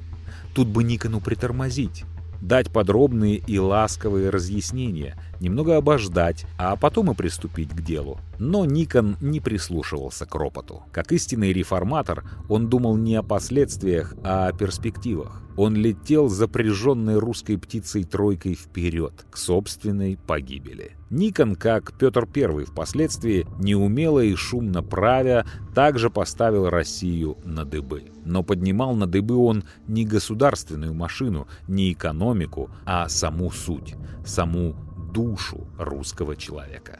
Тут 0.54 0.68
бы 0.68 0.84
Никону 0.84 1.22
притормозить, 1.22 2.04
дать 2.42 2.72
подробные 2.72 3.36
и 3.36 3.60
ласковые 3.60 4.30
разъяснения– 4.30 5.16
немного 5.40 5.78
обождать, 5.78 6.46
а 6.58 6.76
потом 6.76 7.12
и 7.12 7.16
приступить 7.16 7.70
к 7.70 7.82
делу. 7.82 8.20
Но 8.38 8.66
Никон 8.66 9.18
не 9.22 9.40
прислушивался 9.40 10.26
к 10.26 10.36
ропоту. 10.36 10.84
Как 10.92 11.12
истинный 11.12 11.54
реформатор, 11.54 12.24
он 12.48 12.70
думал 12.70 12.98
не 12.98 13.16
о 13.16 13.24
последствиях, 13.24 14.14
а 14.24 14.48
о 14.48 14.54
перспективах. 14.54 15.42
Он 15.58 15.76
летел 15.76 16.30
запряженной 16.30 17.18
русской 17.18 17.58
птицей 17.58 18.04
тройкой 18.04 18.56
вперед, 18.56 19.26
к 19.30 19.38
собственной 19.38 20.18
погибели. 20.18 20.99
Никон, 21.10 21.56
как 21.56 21.98
Петр 21.98 22.28
I 22.36 22.66
впоследствии, 22.66 23.48
неумело 23.60 24.20
и 24.20 24.36
шумно 24.36 24.84
правя, 24.84 25.46
также 25.74 26.10
поставил 26.10 26.70
Россию 26.70 27.38
на 27.44 27.66
дыбы. 27.66 28.12
Но 28.26 28.44
поднимал 28.44 28.96
на 28.96 29.08
дыбы 29.08 29.36
он 29.36 29.64
не 29.88 30.06
государственную 30.06 30.94
машину, 30.94 31.48
не 31.68 31.94
экономику, 31.94 32.70
а 32.86 33.10
саму 33.10 33.52
суть, 33.52 33.96
саму 34.26 34.76
душу 35.12 35.68
русского 35.78 36.36
человека. 36.36 37.00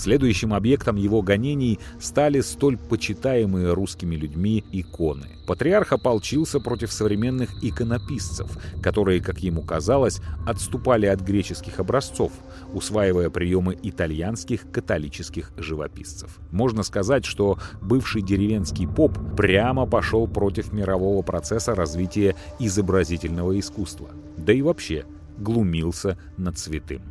Следующим 0.00 0.54
объектом 0.54 0.96
его 0.96 1.20
гонений 1.20 1.78
стали 2.00 2.40
столь 2.40 2.78
почитаемые 2.78 3.74
русскими 3.74 4.16
людьми 4.16 4.64
иконы. 4.72 5.26
Патриарх 5.46 5.92
ополчился 5.92 6.58
против 6.58 6.90
современных 6.90 7.62
иконописцев, 7.62 8.48
которые, 8.82 9.20
как 9.20 9.40
ему 9.40 9.60
казалось, 9.60 10.22
отступали 10.46 11.04
от 11.04 11.20
греческих 11.20 11.80
образцов, 11.80 12.32
усваивая 12.72 13.28
приемы 13.28 13.76
итальянских 13.82 14.70
католических 14.72 15.52
живописцев. 15.58 16.38
Можно 16.50 16.82
сказать, 16.82 17.26
что 17.26 17.58
бывший 17.82 18.22
деревенский 18.22 18.88
поп 18.88 19.18
прямо 19.36 19.84
пошел 19.84 20.26
против 20.26 20.72
мирового 20.72 21.20
процесса 21.20 21.74
развития 21.74 22.36
изобразительного 22.58 23.60
искусства. 23.60 24.08
Да 24.38 24.54
и 24.54 24.62
вообще 24.62 25.04
глумился 25.36 26.16
над 26.38 26.58
святым. 26.58 27.02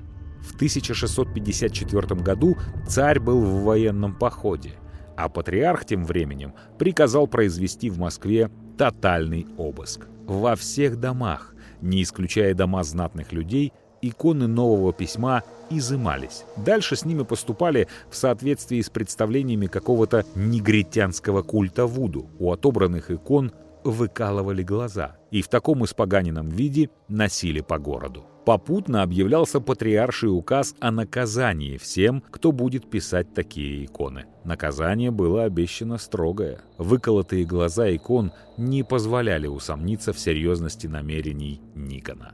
В 0.41 0.55
1654 0.55 2.21
году 2.21 2.57
царь 2.87 3.19
был 3.19 3.41
в 3.41 3.63
военном 3.63 4.15
походе, 4.15 4.73
а 5.17 5.29
патриарх 5.29 5.85
тем 5.85 6.05
временем 6.05 6.53
приказал 6.77 7.27
произвести 7.27 7.89
в 7.89 7.99
Москве 7.99 8.49
тотальный 8.77 9.47
обыск. 9.57 10.07
Во 10.25 10.55
всех 10.55 10.99
домах, 10.99 11.55
не 11.81 12.03
исключая 12.03 12.53
дома 12.53 12.83
знатных 12.83 13.33
людей, 13.33 13.73
иконы 14.01 14.47
нового 14.47 14.93
письма 14.93 15.43
изымались. 15.69 16.45
Дальше 16.55 16.95
с 16.95 17.05
ними 17.05 17.23
поступали 17.23 17.87
в 18.09 18.15
соответствии 18.15 18.81
с 18.81 18.89
представлениями 18.89 19.67
какого-то 19.67 20.25
негритянского 20.35 21.41
культа 21.41 21.85
Вуду. 21.85 22.29
У 22.39 22.51
отобранных 22.51 23.11
икон 23.11 23.51
выкалывали 23.83 24.63
глаза 24.63 25.17
и 25.31 25.41
в 25.41 25.47
таком 25.47 25.85
испоганенном 25.85 26.49
виде 26.49 26.89
носили 27.07 27.61
по 27.61 27.77
городу. 27.77 28.25
Попутно 28.45 29.03
объявлялся 29.03 29.59
патриарший 29.59 30.29
указ 30.29 30.75
о 30.79 30.91
наказании 30.91 31.77
всем, 31.77 32.23
кто 32.31 32.51
будет 32.51 32.89
писать 32.89 33.33
такие 33.33 33.85
иконы. 33.85 34.25
Наказание 34.43 35.11
было 35.11 35.43
обещано 35.43 35.97
строгое. 35.97 36.61
Выколотые 36.77 37.45
глаза 37.45 37.93
икон 37.93 38.31
не 38.57 38.83
позволяли 38.83 39.47
усомниться 39.47 40.13
в 40.13 40.19
серьезности 40.19 40.87
намерений 40.87 41.61
Никона. 41.75 42.33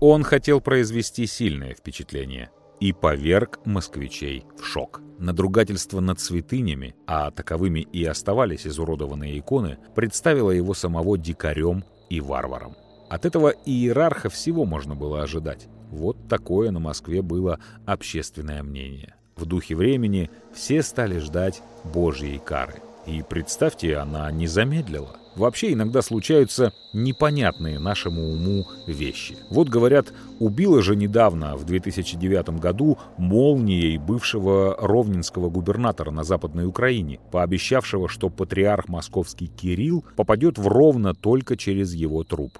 Он 0.00 0.24
хотел 0.24 0.60
произвести 0.60 1.26
сильное 1.26 1.74
впечатление 1.74 2.50
и 2.80 2.92
поверг 2.92 3.60
москвичей 3.64 4.44
в 4.60 4.64
шок. 4.64 5.00
Надругательство 5.18 6.00
над 6.00 6.18
святынями, 6.18 6.96
а 7.06 7.30
таковыми 7.30 7.80
и 7.80 8.04
оставались 8.04 8.66
изуродованные 8.66 9.38
иконы, 9.38 9.78
представило 9.94 10.50
его 10.50 10.74
самого 10.74 11.16
дикарем 11.16 11.84
и 12.10 12.20
варваром. 12.20 12.74
От 13.12 13.26
этого 13.26 13.50
иерарха 13.66 14.30
всего 14.30 14.64
можно 14.64 14.94
было 14.94 15.22
ожидать. 15.22 15.68
Вот 15.90 16.16
такое 16.30 16.70
на 16.70 16.80
Москве 16.80 17.20
было 17.20 17.58
общественное 17.84 18.62
мнение. 18.62 19.16
В 19.36 19.44
духе 19.44 19.76
времени 19.76 20.30
все 20.54 20.82
стали 20.82 21.18
ждать 21.18 21.60
Божьей 21.84 22.38
кары. 22.38 22.76
И 23.04 23.22
представьте, 23.28 23.98
она 23.98 24.32
не 24.32 24.46
замедлила. 24.46 25.18
Вообще 25.36 25.74
иногда 25.74 26.00
случаются 26.00 26.72
непонятные 26.94 27.78
нашему 27.78 28.32
уму 28.32 28.66
вещи. 28.86 29.36
Вот 29.50 29.68
говорят, 29.68 30.14
убила 30.40 30.80
же 30.80 30.96
недавно, 30.96 31.56
в 31.56 31.66
2009 31.66 32.60
году, 32.60 32.96
молнией 33.18 33.98
бывшего 33.98 34.74
ровнинского 34.80 35.50
губернатора 35.50 36.10
на 36.10 36.24
Западной 36.24 36.64
Украине, 36.64 37.20
пообещавшего, 37.30 38.08
что 38.08 38.30
патриарх 38.30 38.88
московский 38.88 39.48
Кирилл 39.48 40.02
попадет 40.16 40.56
в 40.56 40.66
Ровно 40.66 41.14
только 41.14 41.58
через 41.58 41.92
его 41.92 42.24
труп. 42.24 42.58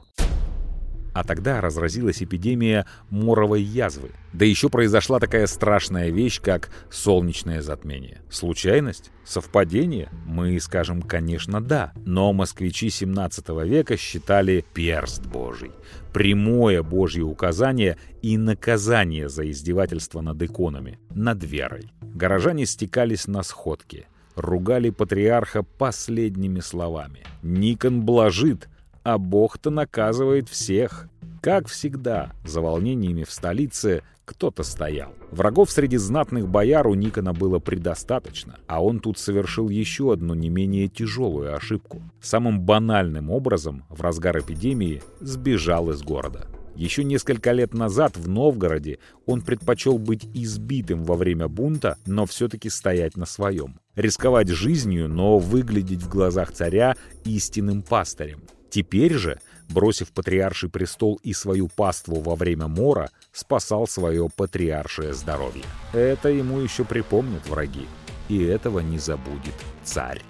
А 1.12 1.24
тогда 1.24 1.60
разразилась 1.60 2.22
эпидемия 2.22 2.86
моровой 3.10 3.62
язвы. 3.62 4.10
Да 4.32 4.44
еще 4.44 4.68
произошла 4.68 5.18
такая 5.18 5.46
страшная 5.46 6.10
вещь, 6.10 6.40
как 6.40 6.70
солнечное 6.90 7.60
затмение. 7.60 8.22
Случайность? 8.30 9.10
Совпадение? 9.24 10.08
Мы 10.24 10.58
скажем, 10.58 11.02
конечно, 11.02 11.60
да. 11.60 11.92
Но 12.06 12.32
москвичи 12.32 12.88
17 12.88 13.48
века 13.64 13.96
считали 13.96 14.64
перст 14.72 15.26
Божий. 15.26 15.72
Прямое 16.14 16.82
Божье 16.82 17.24
указание 17.24 17.98
и 18.22 18.38
наказание 18.38 19.28
за 19.28 19.50
издевательство 19.50 20.22
над 20.22 20.42
иконами, 20.42 20.98
над 21.10 21.44
верой. 21.44 21.92
Горожане 22.00 22.66
стекались 22.66 23.26
на 23.26 23.42
сходки 23.42 24.06
ругали 24.34 24.90
патриарха 24.90 25.62
последними 25.62 26.60
словами. 26.60 27.20
Никон 27.42 28.02
блажит, 28.02 28.68
а 29.04 29.18
Бог-то 29.18 29.70
наказывает 29.70 30.48
всех. 30.48 31.08
Как 31.40 31.66
всегда, 31.66 32.32
за 32.44 32.60
волнениями 32.60 33.24
в 33.24 33.30
столице 33.30 34.02
кто-то 34.24 34.62
стоял. 34.62 35.12
Врагов 35.30 35.70
среди 35.70 35.96
знатных 35.96 36.48
бояр 36.48 36.86
у 36.86 36.94
Никона 36.94 37.32
было 37.32 37.58
предостаточно, 37.58 38.58
а 38.66 38.82
он 38.82 39.00
тут 39.00 39.18
совершил 39.18 39.68
еще 39.68 40.12
одну 40.12 40.34
не 40.34 40.48
менее 40.48 40.88
тяжелую 40.88 41.56
ошибку. 41.56 42.02
Самым 42.20 42.60
банальным 42.60 43.30
образом 43.30 43.84
в 43.88 44.00
разгар 44.00 44.38
эпидемии 44.38 45.02
сбежал 45.20 45.90
из 45.90 46.02
города. 46.02 46.46
Еще 46.74 47.04
несколько 47.04 47.52
лет 47.52 47.74
назад 47.74 48.16
в 48.16 48.28
Новгороде 48.28 48.98
он 49.26 49.42
предпочел 49.42 49.98
быть 49.98 50.26
избитым 50.32 51.04
во 51.04 51.16
время 51.16 51.48
бунта, 51.48 51.98
но 52.06 52.24
все-таки 52.24 52.70
стоять 52.70 53.16
на 53.16 53.26
своем. 53.26 53.78
Рисковать 53.94 54.48
жизнью, 54.48 55.08
но 55.08 55.38
выглядеть 55.38 56.02
в 56.02 56.08
глазах 56.08 56.52
царя 56.52 56.96
истинным 57.24 57.82
пастырем. 57.82 58.40
Теперь 58.72 59.12
же, 59.12 59.38
бросив 59.68 60.12
патриарший 60.12 60.70
престол 60.70 61.20
и 61.22 61.34
свою 61.34 61.68
паству 61.68 62.20
во 62.20 62.34
время 62.34 62.68
мора, 62.68 63.10
спасал 63.30 63.86
свое 63.86 64.30
патриаршее 64.34 65.12
здоровье. 65.12 65.64
Это 65.92 66.30
ему 66.30 66.58
еще 66.58 66.86
припомнят 66.86 67.46
враги. 67.46 67.86
И 68.30 68.42
этого 68.42 68.78
не 68.78 68.98
забудет 68.98 69.52
царь. 69.84 70.22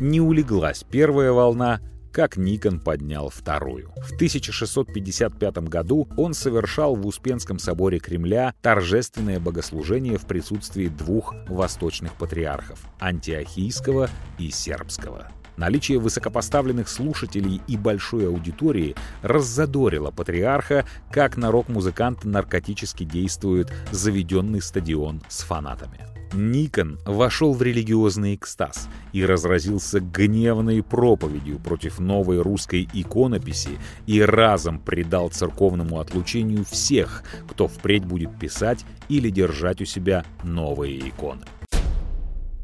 Не 0.00 0.20
улеглась 0.20 0.82
первая 0.82 1.30
волна, 1.30 1.80
как 2.10 2.36
Никон 2.36 2.80
поднял 2.80 3.30
вторую. 3.30 3.92
В 3.98 4.14
1655 4.16 5.58
году 5.68 6.08
он 6.16 6.34
совершал 6.34 6.96
в 6.96 7.06
Успенском 7.06 7.60
соборе 7.60 8.00
Кремля 8.00 8.52
торжественное 8.62 9.38
богослужение 9.38 10.18
в 10.18 10.26
присутствии 10.26 10.88
двух 10.88 11.32
восточных 11.46 12.14
патриархов– 12.14 12.84
антиохийского 13.00 14.10
и 14.40 14.50
сербского. 14.50 15.30
Наличие 15.56 15.98
высокопоставленных 15.98 16.88
слушателей 16.88 17.60
и 17.68 17.76
большой 17.76 18.26
аудитории 18.28 18.96
раззадорило 19.22 20.10
патриарха, 20.10 20.86
как 21.10 21.36
на 21.36 21.50
рок-музыкант 21.50 22.24
наркотически 22.24 23.04
действует 23.04 23.72
заведенный 23.90 24.62
стадион 24.62 25.22
с 25.28 25.42
фанатами. 25.42 26.12
Никон 26.34 26.98
вошел 27.04 27.52
в 27.52 27.62
религиозный 27.62 28.34
экстаз 28.34 28.88
и 29.12 29.24
разразился 29.24 30.00
гневной 30.00 30.82
проповедью 30.82 31.58
против 31.58 31.98
новой 31.98 32.40
русской 32.40 32.88
иконописи 32.92 33.78
и 34.06 34.22
разом 34.22 34.78
предал 34.78 35.28
церковному 35.28 36.00
отлучению 36.00 36.64
всех, 36.64 37.22
кто 37.48 37.68
впредь 37.68 38.04
будет 38.04 38.38
писать 38.38 38.84
или 39.08 39.30
держать 39.30 39.82
у 39.82 39.84
себя 39.84 40.24
новые 40.42 41.08
иконы. 41.08 41.44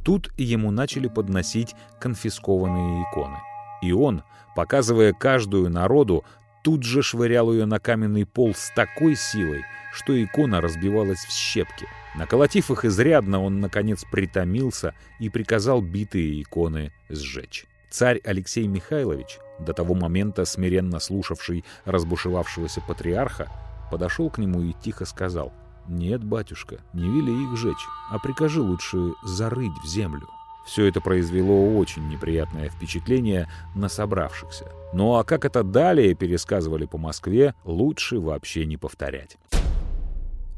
Тут 0.09 0.31
ему 0.38 0.71
начали 0.71 1.07
подносить 1.07 1.75
конфискованные 2.01 3.03
иконы. 3.03 3.37
И 3.83 3.92
он, 3.92 4.23
показывая 4.57 5.12
каждую 5.12 5.68
народу, 5.68 6.25
тут 6.64 6.83
же 6.83 7.03
швырял 7.03 7.53
ее 7.53 7.66
на 7.66 7.79
каменный 7.79 8.25
пол 8.25 8.55
с 8.55 8.73
такой 8.75 9.16
силой, 9.16 9.66
что 9.92 10.14
икона 10.25 10.62
разбивалась 10.62 11.27
в 11.27 11.31
щепки. 11.31 11.87
Наколотив 12.16 12.71
их 12.71 12.87
изрядно, 12.87 13.42
он, 13.42 13.61
наконец, 13.61 14.03
притомился 14.11 14.94
и 15.21 15.29
приказал 15.29 15.83
битые 15.83 16.40
иконы 16.40 16.90
сжечь. 17.11 17.66
Царь 17.90 18.23
Алексей 18.25 18.66
Михайлович, 18.66 19.38
до 19.59 19.75
того 19.75 19.94
момента 19.94 20.47
смиренно 20.47 21.01
слушавший 21.01 21.66
разбушевавшегося 21.85 22.81
патриарха, 22.81 23.53
подошел 23.90 24.31
к 24.31 24.38
нему 24.38 24.62
и 24.62 24.73
тихо 24.73 25.05
сказал— 25.05 25.53
«Нет, 25.88 26.22
батюшка, 26.22 26.79
не 26.92 27.09
вели 27.09 27.44
их 27.44 27.57
жечь, 27.57 27.87
а 28.11 28.18
прикажи 28.18 28.61
лучше 28.61 29.12
зарыть 29.24 29.72
в 29.83 29.87
землю». 29.87 30.29
Все 30.66 30.85
это 30.85 31.01
произвело 31.01 31.79
очень 31.79 32.09
неприятное 32.09 32.68
впечатление 32.68 33.48
на 33.74 33.88
собравшихся. 33.88 34.66
Ну 34.92 35.14
а 35.14 35.24
как 35.24 35.46
это 35.46 35.62
далее 35.62 36.14
пересказывали 36.14 36.85
по 36.85 36.98
Москве, 36.98 37.55
лучше 37.64 38.20
вообще 38.20 38.66
не 38.66 38.77
повторять. 38.77 39.38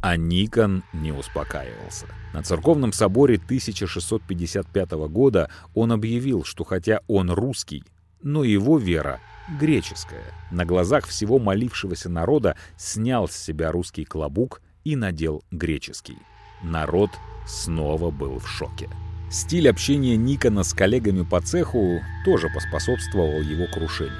А 0.02 0.16
Никон 0.16 0.82
не 0.92 1.12
успокаивался. 1.12 2.06
На 2.32 2.42
церковном 2.42 2.92
соборе 2.92 3.36
1655 3.36 4.90
года 5.08 5.48
он 5.74 5.92
объявил, 5.92 6.42
что 6.42 6.64
хотя 6.64 7.02
он 7.06 7.30
русский, 7.30 7.84
но 8.20 8.42
его 8.42 8.78
вера 8.78 9.20
греческая. 9.60 10.24
На 10.50 10.64
глазах 10.64 11.06
всего 11.06 11.38
молившегося 11.38 12.08
народа 12.08 12.56
снял 12.76 13.28
с 13.28 13.36
себя 13.36 13.70
русский 13.70 14.04
клобук 14.04 14.60
и 14.84 14.96
надел 14.96 15.42
греческий. 15.50 16.18
Народ 16.62 17.10
снова 17.46 18.10
был 18.10 18.38
в 18.38 18.48
шоке. 18.48 18.88
Стиль 19.30 19.68
общения 19.68 20.16
Никона 20.16 20.64
с 20.64 20.74
коллегами 20.74 21.22
по 21.22 21.40
цеху 21.40 22.00
тоже 22.24 22.48
поспособствовал 22.52 23.40
его 23.40 23.66
крушению. 23.72 24.18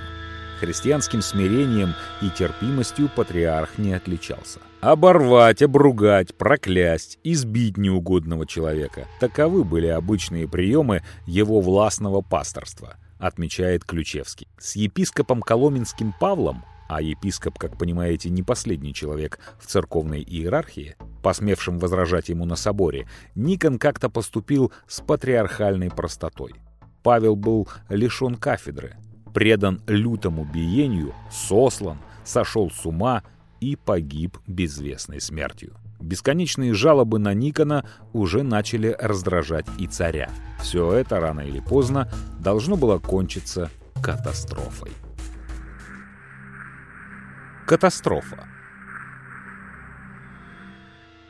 Христианским 0.60 1.22
смирением 1.22 1.94
и 2.20 2.28
терпимостью 2.28 3.08
патриарх 3.08 3.78
не 3.78 3.94
отличался. 3.94 4.60
Оборвать, 4.80 5.62
обругать, 5.62 6.36
проклясть, 6.36 7.18
избить 7.24 7.78
неугодного 7.78 8.46
человека– 8.46 9.08
таковы 9.20 9.64
были 9.64 9.86
обычные 9.86 10.46
приемы 10.46 11.02
его 11.26 11.60
властного 11.60 12.20
пасторства, 12.20 12.96
отмечает 13.18 13.84
Ключевский. 13.84 14.48
С 14.58 14.76
епископом 14.76 15.40
Коломенским 15.40 16.14
Павлом 16.20 16.62
а 16.90 17.00
епископ, 17.00 17.56
как 17.56 17.78
понимаете, 17.78 18.30
не 18.30 18.42
последний 18.42 18.92
человек 18.92 19.38
в 19.60 19.66
церковной 19.66 20.22
иерархии, 20.22 20.96
посмевшим 21.22 21.78
возражать 21.78 22.30
ему 22.30 22.44
на 22.46 22.56
соборе, 22.56 23.06
Никон 23.36 23.78
как-то 23.78 24.10
поступил 24.10 24.72
с 24.88 25.00
патриархальной 25.00 25.88
простотой. 25.88 26.52
Павел 27.04 27.36
был 27.36 27.68
лишен 27.88 28.34
кафедры, 28.34 28.96
предан 29.32 29.80
лютому 29.86 30.44
биению, 30.44 31.14
сослан, 31.30 31.98
сошел 32.24 32.72
с 32.72 32.84
ума 32.84 33.22
и 33.60 33.76
погиб 33.76 34.38
безвестной 34.48 35.20
смертью. 35.20 35.76
Бесконечные 36.00 36.74
жалобы 36.74 37.20
на 37.20 37.34
Никона 37.34 37.84
уже 38.12 38.42
начали 38.42 38.96
раздражать 38.98 39.66
и 39.78 39.86
царя. 39.86 40.28
Все 40.60 40.92
это 40.94 41.20
рано 41.20 41.42
или 41.42 41.60
поздно 41.60 42.10
должно 42.40 42.76
было 42.76 42.98
кончиться 42.98 43.70
катастрофой. 44.02 44.90
Катастрофа. 47.70 48.48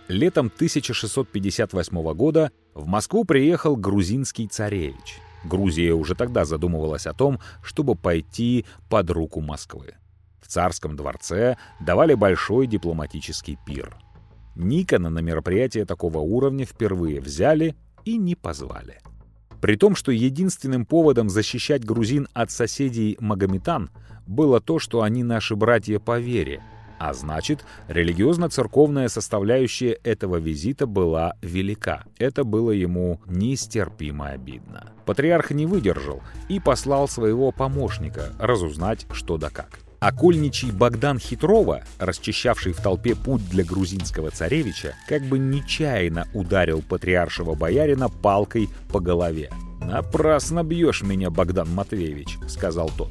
Летом 0.08 0.46
1658 0.46 2.14
года 2.14 2.50
в 2.72 2.86
Москву 2.86 3.26
приехал 3.26 3.76
грузинский 3.76 4.48
царевич– 4.48 5.18
Грузия 5.44 5.92
уже 5.92 6.14
тогда 6.14 6.46
задумывалась 6.46 7.06
о 7.06 7.12
том, 7.12 7.40
чтобы 7.62 7.94
пойти 7.94 8.64
под 8.88 9.10
руку 9.10 9.40
Москвы. 9.42 9.94
В 10.40 10.48
царском 10.48 10.96
дворце 10.96 11.58
давали 11.78 12.14
большой 12.14 12.66
дипломатический 12.66 13.58
пир. 13.66 13.96
Никона 14.54 15.10
на 15.10 15.18
мероприятие 15.20 15.84
такого 15.84 16.18
уровня 16.18 16.64
впервые 16.64 17.20
взяли 17.20 17.76
и 18.04 18.16
не 18.16 18.34
позвали. 18.34 19.00
При 19.60 19.76
том, 19.76 19.94
что 19.94 20.10
единственным 20.10 20.86
поводом 20.86 21.28
защищать 21.28 21.84
грузин 21.84 22.28
от 22.32 22.50
соседей 22.50 23.16
Магометан 23.20 23.90
было 24.30 24.60
то, 24.60 24.78
что 24.78 25.02
они 25.02 25.22
наши 25.22 25.56
братья 25.56 25.98
по 25.98 26.18
вере– 26.18 26.62
а 27.00 27.14
значит, 27.14 27.64
религиозно-церковная 27.88 29.08
составляющая 29.08 29.92
этого 30.04 30.36
визита 30.36 30.86
была 30.86 31.32
велика. 31.40 32.04
Это 32.18 32.44
было 32.44 32.72
ему 32.72 33.22
нестерпимо 33.26 34.28
обидно. 34.28 34.92
Патриарх 35.06 35.50
не 35.50 35.64
выдержал 35.64 36.20
и 36.50 36.60
послал 36.60 37.08
своего 37.08 37.52
помощника 37.52 38.34
разузнать, 38.38 39.06
что 39.12 39.38
да 39.38 39.48
как. 39.48 39.78
Окольничий 39.98 40.72
Богдан 40.72 41.18
Хитрова, 41.18 41.84
расчищавший 41.98 42.72
в 42.72 42.82
толпе 42.82 43.14
путь 43.14 43.48
для 43.48 43.64
грузинского 43.64 44.30
царевича, 44.30 44.94
как 45.08 45.22
бы 45.22 45.38
нечаянно 45.38 46.28
ударил 46.34 46.82
патриаршего 46.82 47.54
боярина 47.54 48.10
палкой 48.10 48.68
по 48.92 49.00
голове. 49.00 49.50
«Напрасно 49.80 50.62
бьешь 50.62 51.00
меня, 51.00 51.30
Богдан 51.30 51.70
Матвеевич»,— 51.70 52.36
сказал 52.48 52.90
тот. 52.94 53.08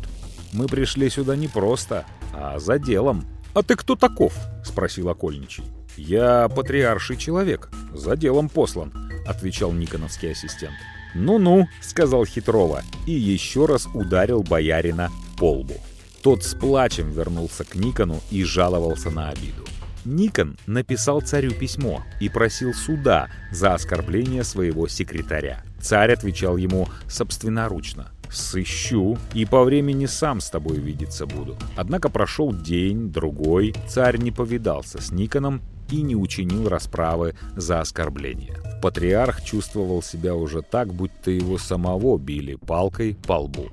«Мы 0.53 0.67
пришли 0.67 1.09
сюда 1.09 1.35
не 1.35 1.47
просто, 1.47 2.05
а 2.33 2.59
за 2.59 2.79
делом». 2.79 3.25
«А 3.53 3.63
ты 3.63 3.75
кто 3.75 3.95
таков?»— 3.95 4.33
спросил 4.63 5.09
окольничий. 5.09 5.63
«Я 5.97 6.47
патриарший 6.49 7.17
человек, 7.17 7.69
за 7.93 8.15
делом 8.15 8.47
послан»,— 8.47 8.93
отвечал 9.27 9.71
Никоновский 9.71 10.31
ассистент. 10.31 10.75
«Ну-ну»,— 11.15 11.67
сказал 11.81 12.25
Хитрова, 12.25 12.83
и 13.07 13.11
еще 13.11 13.65
раз 13.65 13.87
ударил 13.93 14.43
боярина 14.43 15.09
по 15.37 15.53
лбу. 15.53 15.75
Тот 16.21 16.43
с 16.43 16.53
плачем 16.53 17.11
вернулся 17.11 17.63
к 17.63 17.75
Никону 17.75 18.21
и 18.29 18.43
жаловался 18.43 19.09
на 19.09 19.29
обиду. 19.29 19.65
Никон 20.05 20.57
написал 20.65 21.21
царю 21.21 21.51
письмо 21.51 22.03
и 22.19 22.29
просил 22.29 22.73
суда 22.73 23.29
за 23.51 23.73
оскорбление 23.73 24.43
своего 24.43 24.87
секретаря. 24.87 25.63
Царь 25.81 26.13
отвечал 26.13 26.57
ему 26.57 26.87
собственноручно. 27.07 28.11
Сыщу 28.31 29.17
и 29.33 29.45
по 29.45 29.63
времени 29.63 30.05
сам 30.05 30.39
с 30.39 30.49
тобой 30.49 30.77
видеться 30.77 31.25
буду. 31.25 31.57
Однако 31.75 32.09
прошел 32.09 32.53
день, 32.53 33.11
другой, 33.11 33.73
царь 33.87 34.17
не 34.17 34.31
повидался 34.31 35.01
с 35.01 35.11
Никоном 35.11 35.61
и 35.91 36.01
не 36.01 36.15
учинил 36.15 36.69
расправы 36.69 37.35
за 37.55 37.81
оскорбление. 37.81 38.57
Патриарх 38.81 39.43
чувствовал 39.43 40.01
себя 40.01 40.35
уже 40.35 40.61
так, 40.61 40.93
будто 40.93 41.31
его 41.31 41.57
самого 41.57 42.17
били 42.17 42.55
палкой 42.55 43.17
по 43.27 43.39
лбу. 43.39 43.69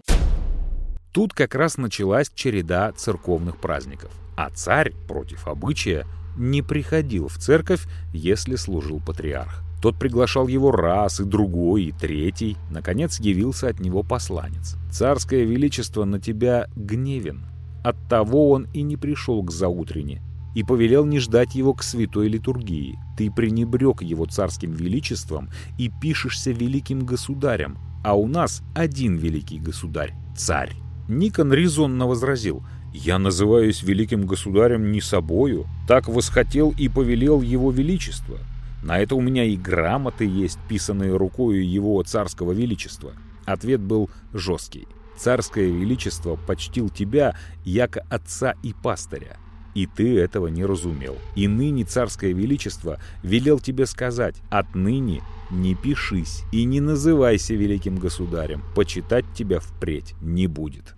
Тут 1.13 1.33
как 1.33 1.55
раз 1.55 1.79
началась 1.79 2.31
череда 2.35 2.93
церковных 2.93 3.59
праздников, 3.59 4.13
а 4.37 4.51
царь, 4.51 4.93
против 5.09 5.49
обычая, 5.49 6.07
не 6.37 6.61
приходил 6.63 7.29
в 7.29 7.39
церковь, 7.39 7.87
если 8.13 8.57
служил 8.57 9.01
патриарх. 9.01 9.66
Тот 9.81 9.99
приглашал 9.99 10.49
его 10.49 10.71
раз, 10.71 11.21
и 11.21 11.25
другой, 11.25 11.85
и 11.85 11.93
третий. 11.93 12.57
Наконец 12.71 13.21
явился 13.21 13.69
от 13.69 13.81
него 13.81 14.03
посланец. 14.03 14.77
«Царское 14.91 15.45
величество 15.45 16.05
на 16.05 16.19
тебя 16.19 16.67
гневен. 16.75 17.45
Оттого 17.85 18.51
он 18.51 18.67
и 18.73 18.83
не 18.83 18.97
пришел 18.97 19.43
к 19.43 19.51
заутрене, 19.51 20.23
и 20.55 20.63
повелел 20.63 21.05
не 21.05 21.19
ждать 21.21 21.55
его 21.55 21.75
к 21.75 21.83
святой 21.83 22.29
литургии. 22.29 22.99
Ты 23.17 23.31
пренебрег 23.31 24.03
его 24.03 24.27
царским 24.27 24.73
величеством 24.73 25.51
и 25.79 25.91
пишешься 26.01 26.51
великим 26.51 27.05
государем, 27.05 27.79
а 28.05 28.15
у 28.15 28.27
нас 28.27 28.63
один 28.75 29.17
великий 29.17 29.59
государь— 29.59 30.15
царь». 30.37 30.73
Никон 31.09 31.53
резонно 31.53 32.07
возразил— 32.07 32.65
я 32.99 33.19
называюсь 33.19 33.83
великим 33.83 34.27
государем 34.27 34.91
не 34.91 35.03
собою, 35.03 35.67
так 35.87 36.09
восхотел 36.09 36.73
и 36.79 36.89
повелел 36.89 37.43
его 37.43 37.71
величество. 37.71 38.39
На 38.83 38.99
это 38.99 39.15
у 39.15 39.21
меня 39.21 39.45
и 39.45 39.57
грамоты 39.57 40.25
есть, 40.25 40.59
писанные 40.69 41.17
рукою 41.17 41.69
его 41.69 42.03
царского 42.03 42.53
величества. 42.53 43.13
Ответ 43.45 43.81
был 43.81 44.11
жесткий. 44.33 44.87
Царское 45.17 45.71
величество 45.71 46.37
почтил 46.37 46.91
тебя, 46.91 47.37
яко 47.65 48.05
отца 48.11 48.55
и 48.63 48.75
пастыря. 48.75 49.39
И 49.75 49.87
ты 49.87 50.19
этого 50.19 50.47
не 50.47 50.65
разумел. 50.65 51.17
И 51.35 51.49
ныне 51.49 51.85
царское 51.85 52.33
величество 52.33 52.99
велел 53.23 53.59
тебе 53.59 53.87
сказать, 53.87 54.37
отныне 54.51 55.23
не 55.51 55.75
пишись 55.75 56.45
и 56.51 56.65
не 56.65 56.81
называйся 56.81 57.55
великим 57.55 57.97
государем, 57.97 58.63
почитать 58.75 59.25
тебя 59.35 59.61
впредь 59.61 60.15
не 60.21 60.47
будет. 60.47 60.97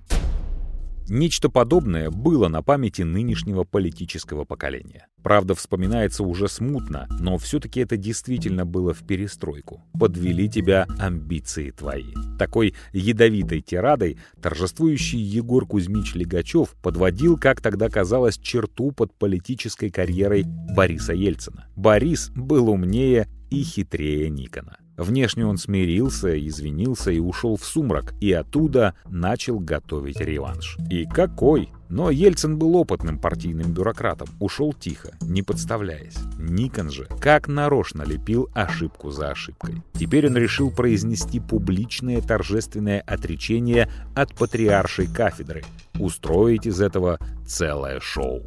Нечто 1.11 1.49
подобное 1.49 2.11
было 2.11 2.49
на 2.49 2.63
памяти 2.63 3.03
нынешнего 3.03 3.65
политического 3.65 4.45
поколения. 4.45 5.07
Правда, 5.23 5.55
вспоминается 5.55 6.23
уже 6.23 6.49
смутно, 6.49 7.07
но 7.19 7.39
все-таки 7.39 7.81
это 7.81 7.97
действительно 7.97 8.67
было 8.67 8.93
в 8.93 9.07
перестройку. 9.07 9.83
Подвели 9.99 10.51
тебя 10.51 10.87
амбиции 10.99 11.71
твои. 11.71 12.13
Такой 12.39 12.75
ядовитой 12.93 13.63
тирадой 13.63 14.19
торжествующий 14.43 15.19
Егор 15.19 15.67
Кузьмич 15.67 16.15
Легачев 16.15 16.75
подводил, 16.83 17.39
как 17.39 17.63
тогда 17.63 17.89
казалось, 17.89 18.37
черту 18.37 18.93
под 18.93 19.15
политической 19.15 19.91
карьерой 19.91 20.45
Бориса 20.47 21.15
Ельцина. 21.15 21.69
Борис 21.75 22.31
был 22.35 22.69
умнее 22.69 23.29
и 23.51 23.63
хитрее 23.63 24.29
Никона. 24.29 24.77
Внешне 24.99 25.47
он 25.47 25.59
смирился, 25.59 26.37
извинился 26.45 27.13
и 27.13 27.21
ушел 27.21 27.57
в 27.57 27.65
сумрак, 27.65 28.15
и 28.21 28.33
оттуда 28.33 28.95
начал 29.09 29.61
готовить 29.61 30.21
реванш. 30.21 30.77
И 30.91 31.07
какой! 31.07 31.71
Но 31.89 32.11
Ельцин 32.11 32.59
был 32.59 32.77
опытным 32.77 33.19
партийным 33.19 33.73
бюрократом, 33.73 34.29
ушел 34.41 34.75
тихо, 34.75 35.13
не 35.23 35.43
подставляясь. 35.43 36.19
Никон 36.37 36.91
же 36.91 37.07
как 37.21 37.47
нарочно 37.47 38.03
лепил 38.03 38.51
ошибку 38.55 39.11
за 39.11 39.31
ошибкой. 39.31 39.83
Теперь 39.95 40.27
он 40.27 40.37
решил 40.37 40.73
произнести 40.73 41.39
публичное 41.39 42.21
торжественное 42.21 43.01
отречение 43.07 43.89
от 44.17 44.35
патриаршей 44.35 45.07
кафедры, 45.07 45.63
устроить 45.99 46.67
из 46.67 46.81
этого 46.81 47.21
целое 47.47 48.01
шоу. 48.01 48.43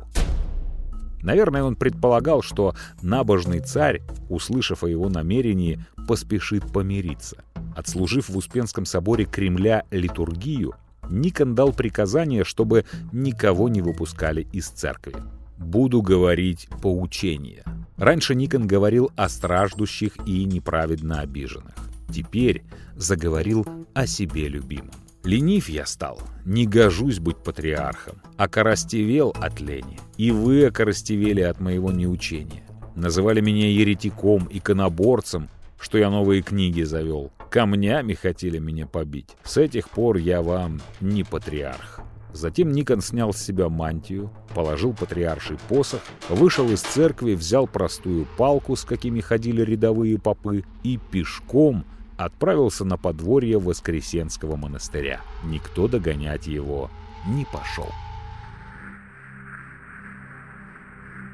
Наверное, 1.24 1.64
он 1.64 1.76
предполагал, 1.76 2.42
что 2.42 2.76
набожный 3.02 3.60
царь, 3.60 4.02
услышав 4.30 4.84
о 4.84 4.88
его 4.88 5.10
намерении, 5.10 5.84
поспешит 6.08 6.72
помириться. 6.72 7.44
Отслужив 7.76 8.30
в 8.30 8.38
Успенском 8.38 8.86
соборе 8.86 9.26
Кремля 9.26 9.84
литургию, 9.92 10.74
Никон 11.10 11.56
дал 11.56 11.74
приказание, 11.74 12.44
чтобы 12.44 12.86
никого 13.12 13.70
не 13.70 13.82
выпускали 13.82 14.48
из 14.52 14.68
церкви. 14.68 15.16
«Буду 15.58 16.02
говорить 16.02 16.68
поучение». 16.82 17.64
Раньше 17.98 18.34
Никон 18.34 18.66
говорил 18.66 19.12
о 19.16 19.30
страждущих 19.30 20.14
и 20.26 20.46
неправедно 20.46 21.22
обиженных. 21.22 21.76
Теперь 22.12 22.64
заговорил 22.96 23.66
о 23.94 24.08
себе 24.08 24.48
любимом. 24.48 24.92
Ленив 25.24 25.70
я 25.70 25.86
стал, 25.86 26.20
не 26.46 26.66
гожусь 26.66 27.20
быть 27.20 27.38
патриархом, 27.38 28.16
а 28.38 28.48
коростевел 28.48 29.36
от 29.40 29.62
лени, 29.62 30.00
и 30.18 30.32
вы 30.32 30.66
окоростевели 30.66 31.42
от 31.42 31.60
моего 31.60 31.92
неучения. 31.92 32.64
Называли 32.96 33.40
меня 33.40 33.70
еретиком, 33.70 34.48
иконоборцем, 34.50 35.48
что 35.82 35.98
я 35.98 36.10
новые 36.10 36.42
книги 36.42 36.84
завел. 36.84 37.32
Камнями 37.50 38.14
хотели 38.14 38.60
меня 38.60 38.86
побить. 38.86 39.36
С 39.44 39.58
этих 39.58 39.90
пор 39.90 40.18
я 40.18 40.42
вам 40.42 40.80
не 41.02 41.24
патриарх. 41.24 42.00
Затем 42.34 42.72
Никон 42.72 43.02
снял 43.02 43.34
с 43.34 43.42
себя 43.42 43.68
мантию, 43.68 44.32
положил 44.56 44.94
патриарший 44.94 45.58
посох, 45.68 46.00
вышел 46.30 46.70
из 46.70 46.82
церкви, 46.82 47.34
взял 47.34 47.68
простую 47.68 48.26
палку, 48.38 48.78
с 48.78 48.86
какими 48.86 49.20
ходили 49.20 49.62
рядовые 49.64 50.18
попы, 50.18 50.64
и 50.84 50.98
пешком 50.98 51.84
отправился 52.16 52.86
на 52.86 52.98
подворье 52.98 53.60
Воскресенского 53.60 54.56
монастыря. 54.56 55.20
Никто 55.44 55.90
догонять 55.90 56.48
его 56.48 56.90
не 57.28 57.46
пошел. 57.46 57.90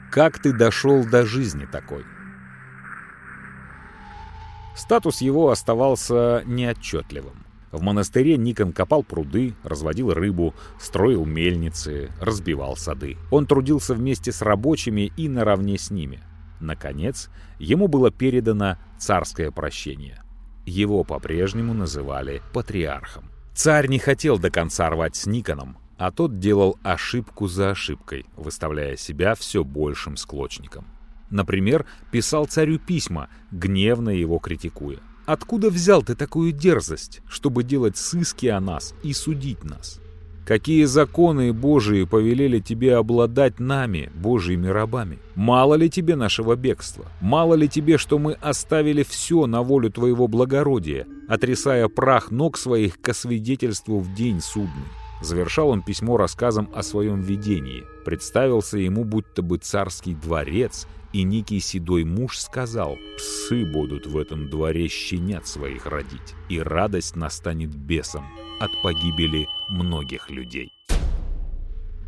Как 0.09 0.39
ты 0.39 0.51
дошел 0.51 1.05
до 1.05 1.25
жизни 1.25 1.67
такой? 1.71 2.05
Статус 4.77 5.21
его 5.21 5.49
оставался 5.49 6.43
неотчетливым. 6.45 7.45
В 7.71 7.81
монастыре 7.81 8.37
Никон 8.37 8.71
копал 8.71 9.03
пруды, 9.03 9.55
разводил 9.63 10.13
рыбу, 10.13 10.53
строил 10.79 11.25
мельницы, 11.25 12.11
разбивал 12.21 12.77
сады. 12.77 13.17
Он 13.31 13.47
трудился 13.47 13.95
вместе 13.95 14.31
с 14.31 14.41
рабочими 14.43 15.11
и 15.17 15.27
наравне 15.27 15.79
с 15.79 15.89
ними. 15.89 16.21
Наконец, 16.59 17.29
ему 17.57 17.87
было 17.87 18.11
передано 18.11 18.77
царское 18.99 19.51
прощение. 19.51 20.21
Его 20.65 21.03
по-прежнему 21.03 21.73
называли 21.73 22.41
патриархом. 22.53 23.31
Царь 23.53 23.87
не 23.87 23.97
хотел 23.97 24.37
до 24.37 24.51
конца 24.51 24.89
рвать 24.89 25.15
с 25.15 25.25
Никоном, 25.25 25.77
а 25.97 26.11
тот 26.11 26.39
делал 26.39 26.77
ошибку 26.83 27.47
за 27.47 27.71
ошибкой, 27.71 28.27
выставляя 28.35 28.95
себя 28.95 29.33
все 29.33 29.63
большим 29.63 30.17
склочником. 30.17 30.85
Например, 31.29 31.85
писал 32.11 32.45
царю 32.45 32.79
письма, 32.79 33.29
гневно 33.51 34.09
его 34.09 34.39
критикуя. 34.39 34.99
Откуда 35.25 35.69
взял 35.69 36.03
ты 36.03 36.15
такую 36.15 36.53
дерзость, 36.53 37.21
чтобы 37.27 37.63
делать 37.63 37.97
сыски 37.97 38.45
о 38.45 38.61
нас 38.61 38.93
и 39.03 39.11
судить 39.11 39.63
нас? 39.63 39.99
Какие 40.45 40.85
законы 40.85 41.51
Божии 41.51 42.05
повелели 42.05 42.61
тебе 42.61 42.95
обладать 42.95 43.59
нами, 43.59 44.09
Божьими 44.15 44.67
рабами? 44.67 45.19
Мало 45.35 45.75
ли 45.75 45.89
тебе 45.89 46.15
нашего 46.15 46.55
бегства? 46.55 47.07
Мало 47.19 47.55
ли 47.55 47.67
тебе, 47.67 47.97
что 47.97 48.17
мы 48.17 48.31
оставили 48.39 49.03
все 49.03 49.45
на 49.45 49.61
волю 49.61 49.91
твоего 49.91 50.29
благородия, 50.29 51.05
отрисая 51.27 51.89
прах 51.89 52.31
ног 52.31 52.57
своих 52.57 53.01
ко 53.01 53.13
свидетельству 53.13 53.99
в 53.99 54.15
день 54.15 54.39
судный? 54.39 54.85
Завершал 55.21 55.67
он 55.67 55.81
письмо 55.81 56.15
рассказом 56.15 56.69
о 56.73 56.81
своем 56.81 57.19
видении. 57.19 57.83
Представился 58.05 58.77
ему 58.77 59.03
будто 59.03 59.41
бы 59.41 59.57
царский 59.57 60.13
дворец 60.13 60.87
и 61.17 61.23
некий 61.23 61.59
седой 61.59 62.03
муж 62.03 62.37
сказал, 62.37 62.99
«Псы 63.17 63.65
будут 63.65 64.05
в 64.05 64.15
этом 64.19 64.51
дворе 64.51 64.87
щенят 64.87 65.47
своих 65.47 65.87
родить, 65.87 66.35
и 66.47 66.59
радость 66.59 67.15
настанет 67.15 67.75
бесом 67.75 68.23
от 68.59 68.69
погибели 68.83 69.47
многих 69.67 70.29
людей». 70.29 70.71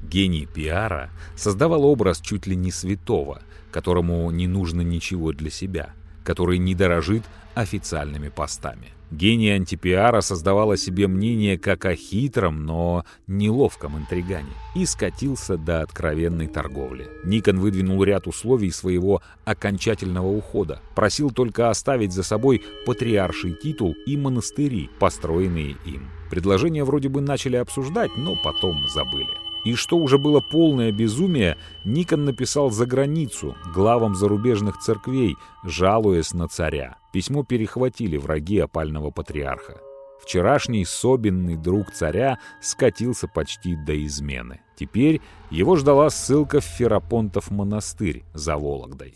Гений 0.03 0.45
пиара 0.45 1.09
создавал 1.35 1.85
образ 1.85 2.21
чуть 2.21 2.45
ли 2.45 2.55
не 2.55 2.69
святого, 2.71 3.41
которому 3.71 4.29
не 4.29 4.47
нужно 4.47 4.81
ничего 4.81 5.33
для 5.33 5.49
себя, 5.49 5.95
который 6.29 6.59
не 6.59 6.75
дорожит 6.75 7.23
официальными 7.55 8.29
постами. 8.29 8.89
Гений 9.09 9.49
антипиара 9.49 10.21
создавал 10.21 10.69
о 10.69 10.77
себе 10.77 11.07
мнение 11.07 11.57
как 11.57 11.85
о 11.85 11.95
хитром, 11.95 12.67
но 12.67 13.03
неловком 13.25 13.97
интригане 13.97 14.53
и 14.75 14.85
скатился 14.85 15.57
до 15.57 15.81
откровенной 15.81 16.45
торговли. 16.45 17.07
Никон 17.23 17.59
выдвинул 17.59 18.03
ряд 18.03 18.27
условий 18.27 18.69
своего 18.69 19.23
окончательного 19.43 20.27
ухода. 20.27 20.83
Просил 20.93 21.31
только 21.31 21.71
оставить 21.71 22.13
за 22.13 22.21
собой 22.21 22.61
патриарший 22.85 23.55
титул 23.55 23.95
и 24.05 24.15
монастыри, 24.15 24.91
построенные 24.99 25.77
им. 25.83 26.11
Предложения 26.29 26.83
вроде 26.83 27.09
бы 27.09 27.21
начали 27.21 27.55
обсуждать, 27.55 28.11
но 28.17 28.35
потом 28.43 28.87
забыли. 28.87 29.48
И 29.65 29.75
что 29.75 29.97
уже 29.97 30.17
было 30.17 30.39
полное 30.39 30.91
безумие, 30.91 31.57
Никон 31.83 32.25
написал 32.25 32.71
за 32.71 32.85
границу, 32.85 33.55
главам 33.73 34.15
зарубежных 34.15 34.79
церквей, 34.79 35.35
жалуясь 35.63 36.33
на 36.33 36.47
царя. 36.47 36.97
Письмо 37.11 37.43
перехватили 37.43 38.17
враги 38.17 38.59
опального 38.59 39.11
патриарха. 39.11 39.77
Вчерашний 40.21 40.85
собенный 40.85 41.55
друг 41.55 41.91
царя 41.91 42.39
скатился 42.61 43.27
почти 43.27 43.75
до 43.75 44.05
измены. 44.05 44.61
Теперь 44.77 45.21
его 45.49 45.75
ждала 45.75 46.09
ссылка 46.09 46.59
в 46.59 46.65
Ферапонтов 46.65 47.51
монастырь 47.51 48.23
за 48.33 48.57
Вологдой. 48.57 49.15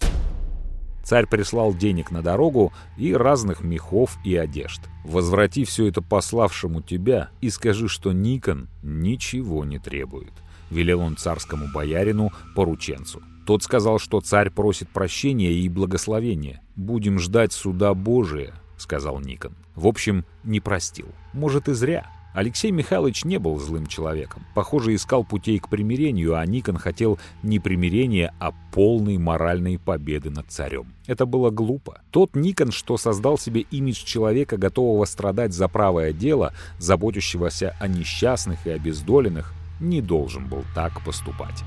Царь 1.04 1.28
прислал 1.28 1.74
денег 1.74 2.12
на 2.12 2.22
дорогу 2.22 2.72
и 2.98 3.14
разных 3.14 3.62
мехов 3.62 4.18
и 4.24 4.36
одежд. 4.36 4.82
«Возврати 5.04 5.66
все 5.66 5.88
это 5.88 6.02
пославшему 6.02 6.82
тебя 6.82 7.30
и 7.42 7.50
скажи, 7.50 7.90
что 7.90 8.14
Никон 8.14 8.70
ничего 8.82 9.66
не 9.66 9.80
требует»,— 9.80 10.34
велел 10.70 11.02
он 11.02 11.18
царскому 11.18 11.68
боярину-порученцу. 11.74 13.22
Тот 13.46 13.64
сказал, 13.64 14.00
что 14.00 14.22
царь 14.22 14.50
просит 14.50 14.88
прощения 14.90 15.52
и 15.52 15.68
благословения. 15.68 16.62
«Будем 16.78 17.20
ждать 17.20 17.52
суда 17.52 17.94
Божия»,— 17.94 18.54
сказал 18.78 19.20
Никон. 19.20 19.56
В 19.76 19.88
общем, 19.88 20.26
не 20.44 20.60
простил. 20.60 21.08
Может, 21.34 21.68
и 21.68 21.74
зря. 21.74 22.06
Алексей 22.34 22.72
Михайлович 22.72 23.26
не 23.26 23.38
был 23.38 23.60
злым 23.60 23.86
человеком. 23.86 24.44
Похоже, 24.56 24.96
искал 24.96 25.24
путей 25.24 25.60
к 25.60 25.70
примирению, 25.70 26.36
а 26.36 26.46
Никон 26.46 26.78
хотел 26.78 27.20
не 27.44 27.60
примирения, 27.60 28.34
а 28.40 28.54
полной 28.72 29.18
моральной 29.18 29.78
победы 29.78 30.32
над 30.32 30.48
царем. 30.48 30.88
Это 31.06 31.26
было 31.28 31.52
глупо. 31.52 32.02
Тот 32.10 32.36
Никон, 32.36 32.72
что 32.72 32.98
создал 32.98 33.38
себе 33.38 33.62
имидж 33.62 34.04
человека, 34.04 34.58
готового 34.58 35.06
страдать 35.06 35.54
за 35.54 35.68
правое 35.68 36.12
дело, 36.12 36.54
заботящегося 36.80 37.76
о 37.80 37.88
несчастных 37.88 38.66
и 38.66 38.72
обездоленных, 38.72 39.54
не 39.80 40.02
должен 40.02 40.48
был 40.48 40.64
так 40.74 41.04
поступать. 41.04 41.64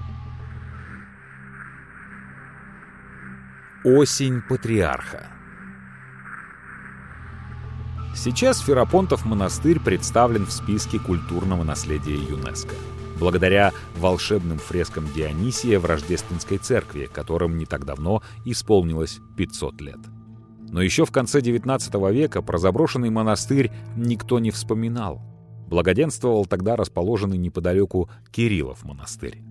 Осень 3.84 4.42
патриарха 4.48 5.35
Сейчас 8.16 8.60
Ферапонтов 8.60 9.26
монастырь 9.26 9.78
представлен 9.78 10.46
в 10.46 10.50
списке 10.50 10.98
культурного 10.98 11.64
наследия 11.64 12.14
ЮНЕСКО. 12.14 12.74
Благодаря 13.20 13.72
волшебным 13.98 14.58
фрескам 14.58 15.06
Дионисия 15.14 15.78
в 15.78 15.84
Рождественской 15.84 16.56
церкви, 16.56 17.10
которым 17.12 17.58
не 17.58 17.66
так 17.66 17.84
давно 17.84 18.22
исполнилось 18.46 19.20
500 19.36 19.80
лет. 19.82 19.98
Но 20.70 20.80
еще 20.80 21.04
в 21.04 21.12
конце 21.12 21.40
XIX 21.40 22.12
века 22.12 22.40
про 22.40 22.56
заброшенный 22.56 23.10
монастырь 23.10 23.70
никто 23.96 24.38
не 24.38 24.50
вспоминал. 24.50 25.20
Благоденствовал 25.68 26.46
тогда 26.46 26.74
расположенный 26.74 27.36
неподалеку 27.36 28.08
Кириллов 28.32 28.82
монастырь. 28.82 29.42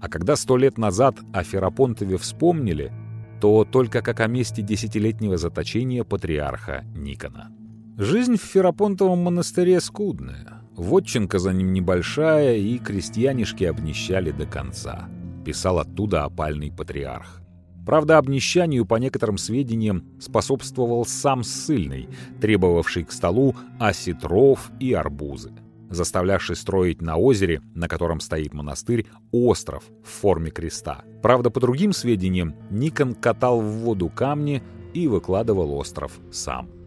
А 0.00 0.08
когда 0.08 0.34
сто 0.34 0.56
лет 0.56 0.76
назад 0.76 1.16
о 1.32 1.44
Ферапонтове 1.44 2.18
вспомнили, 2.18 2.92
то 3.40 3.64
только 3.64 4.02
как 4.02 4.18
о 4.18 4.26
месте 4.26 4.60
десятилетнего 4.60 5.36
заточения 5.36 6.02
патриарха 6.02 6.84
Никона. 6.96 7.52
Жизнь 8.00 8.36
в 8.36 8.42
Ферапонтовом 8.42 9.24
монастыре 9.24 9.80
скудная. 9.80 10.62
Вотчинка 10.76 11.40
за 11.40 11.52
ним 11.52 11.72
небольшая, 11.72 12.56
и 12.56 12.78
крестьянишки 12.78 13.64
обнищали 13.64 14.30
до 14.30 14.46
конца. 14.46 15.08
Писал 15.44 15.80
оттуда 15.80 16.22
опальный 16.22 16.70
патриарх. 16.70 17.42
Правда, 17.84 18.18
обнищанию, 18.18 18.86
по 18.86 18.94
некоторым 19.00 19.36
сведениям, 19.36 20.04
способствовал 20.20 21.04
сам 21.06 21.42
ссыльный, 21.42 22.08
требовавший 22.40 23.02
к 23.02 23.10
столу 23.10 23.56
осетров 23.80 24.70
и 24.78 24.92
арбузы, 24.92 25.50
заставлявший 25.90 26.54
строить 26.54 27.02
на 27.02 27.16
озере, 27.16 27.62
на 27.74 27.88
котором 27.88 28.20
стоит 28.20 28.54
монастырь, 28.54 29.08
остров 29.32 29.82
в 30.04 30.08
форме 30.08 30.52
креста. 30.52 31.02
Правда, 31.20 31.50
по 31.50 31.58
другим 31.58 31.92
сведениям, 31.92 32.54
Никон 32.70 33.14
катал 33.14 33.60
в 33.60 33.78
воду 33.78 34.08
камни 34.08 34.62
и 34.94 35.08
выкладывал 35.08 35.74
остров 35.74 36.20
сам. 36.30 36.77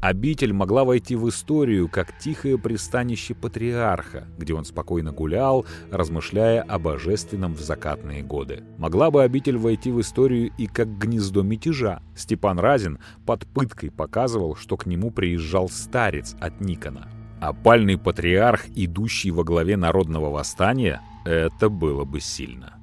Обитель 0.00 0.54
могла 0.54 0.84
войти 0.84 1.14
в 1.14 1.28
историю 1.28 1.86
как 1.88 2.16
тихое 2.18 2.56
пристанище 2.58 3.34
патриарха, 3.34 4.26
где 4.38 4.54
он 4.54 4.64
спокойно 4.64 5.12
гулял, 5.12 5.66
размышляя 5.90 6.62
о 6.62 6.78
божественном 6.78 7.54
в 7.54 7.60
закатные 7.60 8.22
годы. 8.22 8.64
Могла 8.78 9.10
бы 9.10 9.22
обитель 9.22 9.58
войти 9.58 9.90
в 9.90 10.00
историю 10.00 10.52
и 10.56 10.66
как 10.66 10.96
гнездо 10.96 11.42
мятежа. 11.42 12.02
Степан 12.16 12.58
Разин 12.58 12.98
под 13.26 13.46
пыткой 13.46 13.90
показывал, 13.90 14.56
что 14.56 14.78
к 14.78 14.86
нему 14.86 15.10
приезжал 15.10 15.68
старец 15.68 16.34
от 16.40 16.62
Никона. 16.62 17.08
Опальный 17.38 17.98
патриарх, 17.98 18.66
идущий 18.74 19.30
во 19.30 19.44
главе 19.44 19.76
народного 19.76 20.30
восстания, 20.30 21.02
это 21.26 21.68
было 21.68 22.04
бы 22.06 22.20
сильно. 22.20 22.74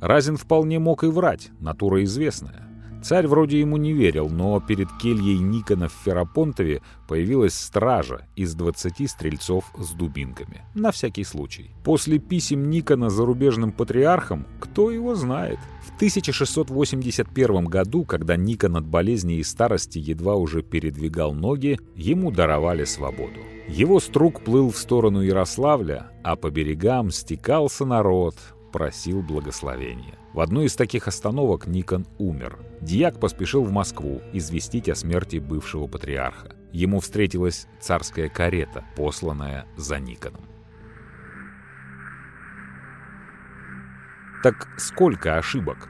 Разин 0.00 0.36
вполне 0.36 0.78
мог 0.78 1.02
и 1.02 1.08
врать, 1.08 1.50
натура 1.58 2.04
известная. 2.04 2.69
Царь 3.02 3.26
вроде 3.26 3.60
ему 3.60 3.76
не 3.78 3.92
верил, 3.92 4.28
но 4.28 4.60
перед 4.60 4.88
кельей 5.00 5.38
Никона 5.38 5.88
в 5.88 5.92
Ферапонтове 6.04 6.82
появилась 7.08 7.54
стража 7.54 8.26
из 8.36 8.54
20 8.54 9.10
стрельцов 9.10 9.64
с 9.78 9.92
дубинками. 9.92 10.62
На 10.74 10.92
всякий 10.92 11.24
случай. 11.24 11.70
После 11.82 12.18
писем 12.18 12.68
Никона 12.68 13.08
зарубежным 13.08 13.72
патриархам, 13.72 14.46
кто 14.60 14.90
его 14.90 15.14
знает? 15.14 15.58
В 15.82 15.96
1681 15.96 17.64
году, 17.64 18.04
когда 18.04 18.36
Никон 18.36 18.76
от 18.76 18.86
болезни 18.86 19.36
и 19.36 19.42
старости 19.42 19.98
едва 19.98 20.34
уже 20.36 20.62
передвигал 20.62 21.32
ноги, 21.32 21.78
ему 21.96 22.30
даровали 22.30 22.84
свободу. 22.84 23.40
Его 23.66 23.98
струк 24.00 24.42
плыл 24.42 24.70
в 24.70 24.76
сторону 24.76 25.22
Ярославля, 25.22 26.10
а 26.22 26.36
по 26.36 26.50
берегам 26.50 27.10
стекался 27.10 27.86
народ, 27.86 28.34
просил 28.72 29.22
благословения. 29.22 30.19
В 30.32 30.40
одной 30.40 30.66
из 30.66 30.76
таких 30.76 31.08
остановок 31.08 31.66
Никон 31.66 32.06
умер. 32.18 32.58
Дьяк 32.80 33.18
поспешил 33.18 33.64
в 33.64 33.72
Москву 33.72 34.22
известить 34.32 34.88
о 34.88 34.94
смерти 34.94 35.38
бывшего 35.38 35.88
патриарха. 35.88 36.54
Ему 36.72 37.00
встретилась 37.00 37.66
царская 37.80 38.28
карета, 38.28 38.84
посланная 38.96 39.66
за 39.76 39.98
Никоном. 39.98 40.44
Так 44.44 44.68
сколько 44.78 45.36
ошибок? 45.36 45.88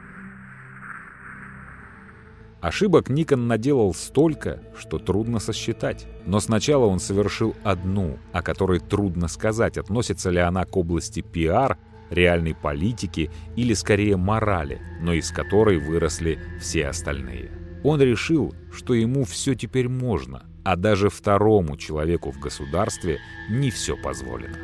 Ошибок 2.61 3.09
Никон 3.09 3.47
наделал 3.47 3.93
столько, 3.93 4.61
что 4.77 4.99
трудно 4.99 5.39
сосчитать. 5.39 6.07
Но 6.25 6.39
сначала 6.39 6.85
он 6.85 6.99
совершил 6.99 7.55
одну, 7.63 8.19
о 8.33 8.41
которой 8.41 8.79
трудно 8.79 9.27
сказать, 9.27 9.77
относится 9.77 10.31
ли 10.31 10.39
она 10.39 10.65
к 10.65 10.75
области 10.75 11.21
пиар, 11.21 11.77
реальной 12.11 12.53
политики 12.53 13.31
или 13.55 13.73
скорее 13.73 14.17
морали, 14.17 14.81
но 15.01 15.13
из 15.13 15.31
которой 15.31 15.79
выросли 15.79 16.39
все 16.59 16.87
остальные. 16.87 17.51
Он 17.83 17.99
решил, 17.99 18.53
что 18.71 18.93
ему 18.93 19.23
все 19.23 19.55
теперь 19.55 19.89
можно, 19.89 20.45
а 20.63 20.75
даже 20.75 21.09
второму 21.09 21.77
человеку 21.77 22.31
в 22.31 22.39
государстве 22.39 23.17
не 23.49 23.71
все 23.71 23.97
позволено. 23.97 24.57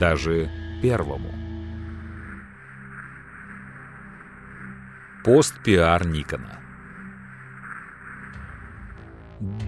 Даже 0.00 0.50
первому. 0.82 1.30
Пост-пиар 5.24 6.06
Никона 6.06 6.64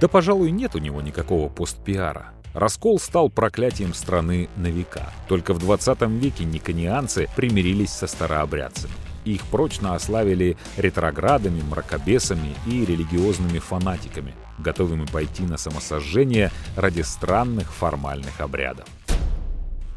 да, 0.00 0.08
пожалуй, 0.08 0.50
нет 0.50 0.74
у 0.74 0.78
него 0.78 1.02
никакого 1.02 1.48
постпиара. 1.48 2.32
Раскол 2.56 2.98
стал 2.98 3.28
проклятием 3.28 3.92
страны 3.92 4.48
на 4.56 4.68
века. 4.68 5.12
Только 5.28 5.52
в 5.52 5.58
20 5.58 6.00
веке 6.22 6.44
никонианцы 6.44 7.28
примирились 7.36 7.90
со 7.90 8.06
старообрядцами. 8.06 8.94
Их 9.26 9.42
прочно 9.48 9.94
ославили 9.94 10.56
ретроградами, 10.78 11.60
мракобесами 11.60 12.54
и 12.66 12.86
религиозными 12.86 13.58
фанатиками, 13.58 14.34
готовыми 14.58 15.04
пойти 15.04 15.42
на 15.42 15.58
самосожжение 15.58 16.50
ради 16.76 17.02
странных 17.02 17.70
формальных 17.74 18.40
обрядов. 18.40 18.88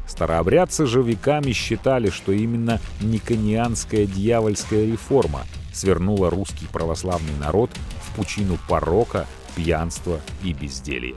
Старообрядцы 0.06 0.84
же 0.84 1.02
веками 1.02 1.52
считали, 1.52 2.10
что 2.10 2.30
именно 2.30 2.78
никонианская 3.00 4.04
дьявольская 4.04 4.84
реформа 4.84 5.44
свернула 5.72 6.28
русский 6.28 6.66
православный 6.66 7.38
народ 7.40 7.70
в 8.04 8.14
пучину 8.16 8.58
порока 8.68 9.26
пьянство 9.56 10.20
и 10.42 10.52
безделье. 10.52 11.16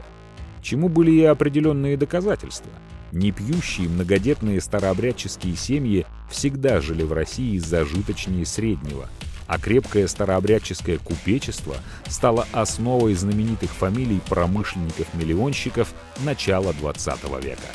Чему 0.63 0.87
были 0.87 1.11
и 1.11 1.23
определенные 1.23 1.97
доказательства. 1.97 2.71
Непьющие 3.11 3.89
многодетные 3.89 4.61
старообрядческие 4.61 5.55
семьи 5.55 6.05
всегда 6.31 6.81
жили 6.81 7.03
в 7.03 7.11
России 7.11 7.57
зажиточнее 7.59 8.45
среднего, 8.45 9.09
а 9.45 9.59
крепкое 9.59 10.07
старообрядческое 10.07 10.97
купечество 10.97 11.75
стало 12.07 12.47
основой 12.53 13.13
знаменитых 13.13 13.69
фамилий 13.69 14.21
промышленников-миллионщиков 14.29 15.93
начала 16.23 16.71
XX 16.71 17.43
века. 17.43 17.67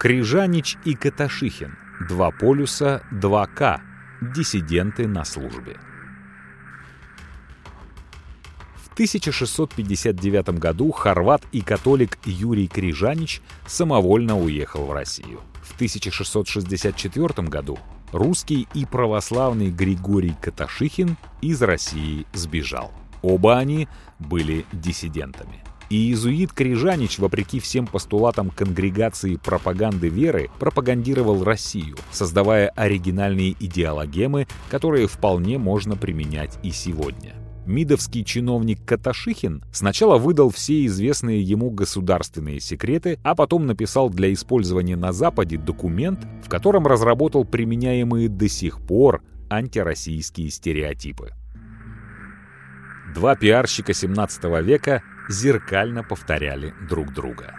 Крижанич 0.00 0.78
и 0.84 0.94
Каташихин. 0.94 1.76
Два 2.08 2.32
полюса, 2.32 3.02
два 3.12 3.46
К. 3.46 3.80
Диссиденты 4.34 5.06
на 5.06 5.24
службе. 5.24 5.76
1659 9.02 10.60
году 10.60 10.92
хорват 10.92 11.42
и 11.50 11.60
католик 11.60 12.18
Юрий 12.24 12.68
Крижанич 12.68 13.40
самовольно 13.66 14.38
уехал 14.38 14.84
в 14.84 14.92
Россию. 14.92 15.40
В 15.60 15.74
1664 15.74 17.48
году 17.48 17.80
русский 18.12 18.68
и 18.74 18.84
православный 18.84 19.70
Григорий 19.70 20.36
Каташихин 20.40 21.16
из 21.40 21.60
России 21.62 22.26
сбежал. 22.32 22.92
Оба 23.22 23.58
они 23.58 23.88
были 24.20 24.66
диссидентами. 24.72 25.64
И 25.90 25.96
иезуит 25.96 26.52
Крижанич, 26.52 27.18
вопреки 27.18 27.58
всем 27.58 27.88
постулатам 27.88 28.50
конгрегации 28.50 29.34
пропаганды 29.34 30.10
веры, 30.10 30.48
пропагандировал 30.60 31.42
Россию, 31.42 31.96
создавая 32.12 32.68
оригинальные 32.68 33.56
идеологемы, 33.58 34.46
которые 34.70 35.08
вполне 35.08 35.58
можно 35.58 35.96
применять 35.96 36.56
и 36.62 36.70
сегодня. 36.70 37.41
Мидовский 37.66 38.24
чиновник 38.24 38.84
Каташихин 38.84 39.62
сначала 39.72 40.18
выдал 40.18 40.50
все 40.50 40.84
известные 40.86 41.40
ему 41.40 41.70
государственные 41.70 42.58
секреты, 42.58 43.20
а 43.22 43.36
потом 43.36 43.66
написал 43.66 44.10
для 44.10 44.32
использования 44.32 44.96
на 44.96 45.12
Западе 45.12 45.58
документ, 45.58 46.26
в 46.44 46.48
котором 46.48 46.86
разработал 46.86 47.44
применяемые 47.44 48.28
до 48.28 48.48
сих 48.48 48.80
пор 48.80 49.22
антироссийские 49.48 50.50
стереотипы. 50.50 51.32
Два 53.14 53.36
пиарщика 53.36 53.92
17 53.92 54.44
века 54.64 55.02
зеркально 55.28 56.02
повторяли 56.02 56.74
друг 56.88 57.12
друга. 57.12 57.54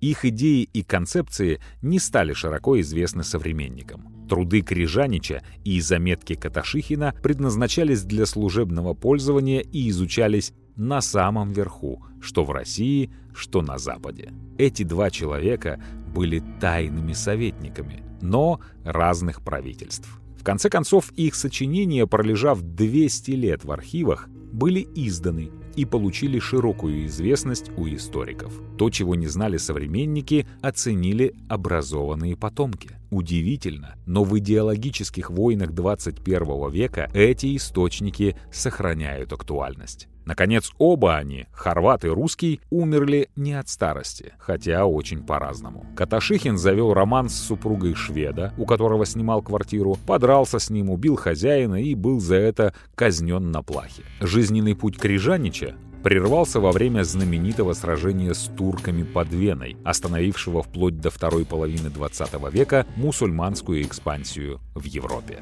Их 0.00 0.24
идеи 0.24 0.68
и 0.72 0.82
концепции 0.82 1.60
не 1.82 1.98
стали 1.98 2.32
широко 2.32 2.80
известны 2.80 3.24
современникам. 3.24 4.15
Труды 4.28 4.60
Крижанича 4.60 5.42
и 5.64 5.80
заметки 5.80 6.34
Каташихина 6.34 7.14
предназначались 7.22 8.02
для 8.02 8.26
служебного 8.26 8.94
пользования 8.94 9.60
и 9.60 9.88
изучались 9.88 10.52
на 10.76 11.00
самом 11.00 11.52
верху, 11.52 12.04
что 12.20 12.44
в 12.44 12.50
России, 12.50 13.10
что 13.34 13.62
на 13.62 13.78
Западе. 13.78 14.32
Эти 14.58 14.82
два 14.82 15.10
человека 15.10 15.80
были 16.14 16.42
тайными 16.60 17.12
советниками, 17.12 18.02
но 18.20 18.60
разных 18.84 19.42
правительств. 19.42 20.08
В 20.38 20.44
конце 20.44 20.70
концов, 20.70 21.12
их 21.12 21.34
сочинения, 21.34 22.06
пролежав 22.06 22.60
200 22.62 23.30
лет 23.32 23.64
в 23.64 23.72
архивах, 23.72 24.28
были 24.52 24.86
изданы 24.94 25.50
и 25.76 25.84
получили 25.84 26.38
широкую 26.38 27.06
известность 27.06 27.70
у 27.76 27.86
историков. 27.86 28.52
То, 28.78 28.90
чего 28.90 29.14
не 29.14 29.26
знали 29.26 29.58
современники, 29.58 30.46
оценили 30.62 31.34
образованные 31.48 32.36
потомки. 32.36 32.90
Удивительно, 33.10 33.96
но 34.06 34.24
в 34.24 34.36
идеологических 34.38 35.30
войнах 35.30 35.72
21 35.72 36.70
века 36.70 37.10
эти 37.14 37.56
источники 37.56 38.36
сохраняют 38.50 39.32
актуальность. 39.32 40.08
Наконец, 40.26 40.72
оба 40.78 41.16
они, 41.16 41.46
хорват 41.52 42.04
и 42.04 42.08
русский, 42.08 42.60
умерли 42.68 43.28
не 43.36 43.54
от 43.54 43.68
старости, 43.68 44.32
хотя 44.38 44.84
очень 44.84 45.22
по-разному. 45.22 45.86
Каташихин 45.94 46.58
завел 46.58 46.92
роман 46.92 47.28
с 47.28 47.34
супругой 47.36 47.94
шведа, 47.94 48.52
у 48.58 48.66
которого 48.66 49.06
снимал 49.06 49.40
квартиру, 49.40 49.96
подрался 50.04 50.58
с 50.58 50.68
ним, 50.68 50.90
убил 50.90 51.14
хозяина 51.14 51.80
и 51.80 51.94
был 51.94 52.18
за 52.18 52.34
это 52.34 52.74
казнен 52.96 53.52
на 53.52 53.62
плахе. 53.62 54.02
Жизненный 54.20 54.74
путь 54.74 54.98
Крижанича 54.98 55.76
прервался 56.02 56.58
во 56.58 56.72
время 56.72 57.04
знаменитого 57.04 57.72
сражения 57.72 58.34
с 58.34 58.50
турками 58.56 59.04
под 59.04 59.28
Веной, 59.28 59.76
остановившего 59.84 60.64
вплоть 60.64 61.00
до 61.00 61.10
второй 61.10 61.44
половины 61.44 61.88
20 61.88 62.52
века 62.52 62.84
мусульманскую 62.96 63.82
экспансию 63.82 64.60
в 64.74 64.84
Европе. 64.84 65.38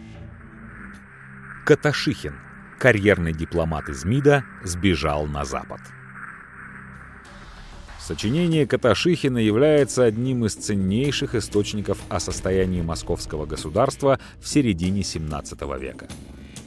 Каташихин 1.65 2.35
карьерный 2.79 3.33
дипломат 3.33 3.89
из 3.89 4.05
МИДа 4.05 4.45
сбежал 4.63 5.27
на 5.27 5.45
Запад. 5.45 5.81
Сочинение 7.99 8.67
Каташихина 8.67 9.39
является 9.39 10.05
одним 10.05 10.45
из 10.45 10.55
ценнейших 10.55 11.35
источников 11.35 11.99
о 12.11 12.21
состоянии 12.21 12.83
московского 12.83 13.47
государства 13.47 14.21
в 14.41 14.47
середине 14.47 15.03
17 15.03 15.59
века. 15.81 16.07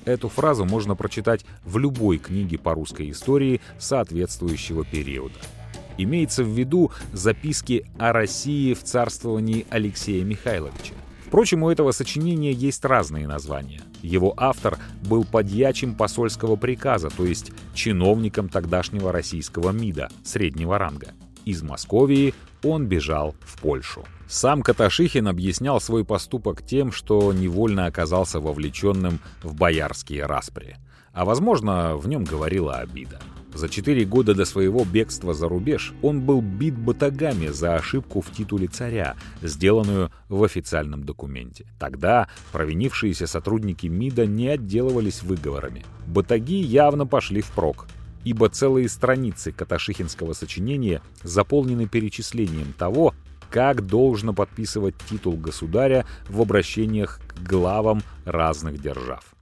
Эту 0.06 0.30
фразу 0.30 0.66
можно 0.66 0.96
прочитать 0.96 1.46
в 1.64 1.78
любой 1.78 2.18
книге 2.18 2.58
по 2.58 2.74
русской 2.74 3.12
истории 3.12 3.62
соответствующего 3.78 4.84
периода. 4.84 5.36
Имеется 6.00 6.44
в 6.44 6.48
виду 6.48 6.92
записки 7.14 7.86
о 8.00 8.14
России 8.14 8.74
в 8.74 8.84
царствовании 8.84 9.68
Алексея 9.70 10.24
Михайловича. 10.24 10.96
Впрочем, 11.28 11.62
у 11.64 11.70
этого 11.70 11.92
сочинения 11.92 12.52
есть 12.52 12.86
разные 12.86 13.28
названия. 13.28 13.82
Его 14.02 14.34
автор 14.38 14.78
был 15.04 15.24
подьячим 15.26 15.96
посольского 15.96 16.56
приказа, 16.56 17.10
то 17.10 17.26
есть 17.26 17.52
чиновником 17.74 18.50
тогдашнего 18.50 19.12
российского 19.12 19.72
МИДа 19.72 20.10
среднего 20.24 20.78
ранга. 20.78 21.14
Из 21.46 21.62
Московии 21.64 22.34
он 22.64 22.88
бежал 22.88 23.36
в 23.42 23.62
Польшу. 23.62 24.04
Сам 24.28 24.62
Каташихин 24.62 25.28
объяснял 25.28 25.80
свой 25.80 26.04
поступок 26.04 26.62
тем, 26.62 26.92
что 26.92 27.32
невольно 27.32 27.86
оказался 27.86 28.40
вовлеченным 28.40 29.20
в 29.42 29.56
боярские 29.56 30.26
распри. 30.26 30.76
А 31.14 31.24
возможно, 31.24 31.96
в 31.96 32.08
нем 32.08 32.26
говорила 32.26 32.76
обида. 32.76 33.20
За 33.58 33.70
четыре 33.70 34.06
года 34.06 34.36
до 34.36 34.46
своего 34.46 34.86
бегства 34.86 35.34
за 35.34 35.50
рубеж 35.50 35.96
он 36.04 36.22
был 36.22 36.42
бит 36.42 36.78
батагами 36.78 37.48
за 37.48 37.74
ошибку 37.74 38.22
в 38.22 38.30
титуле 38.32 38.68
царя, 38.68 39.16
сделанную 39.42 40.12
в 40.30 40.44
официальном 40.44 41.04
документе. 41.04 41.66
Тогда 41.80 42.28
провинившиеся 42.52 43.26
сотрудники 43.26 43.88
МИДа 43.88 44.28
не 44.28 44.48
отделывались 44.50 45.24
выговорами. 45.24 45.84
Батаги 46.06 46.62
явно 46.62 47.08
пошли 47.08 47.42
впрок. 47.42 47.88
ибо 48.24 48.48
целые 48.48 48.90
страницы 48.90 49.52
Каташихинского 49.52 50.34
сочинения 50.34 51.02
заполнены 51.24 51.88
перечислением 51.88 52.74
того, 52.74 53.16
как 53.50 53.88
должно 53.88 54.34
подписывать 54.34 54.94
титул 55.10 55.36
государя 55.36 56.06
в 56.30 56.42
обращениях 56.42 57.20
к 57.28 57.42
главам 57.42 58.04
разных 58.24 58.80
держав. 58.80 59.37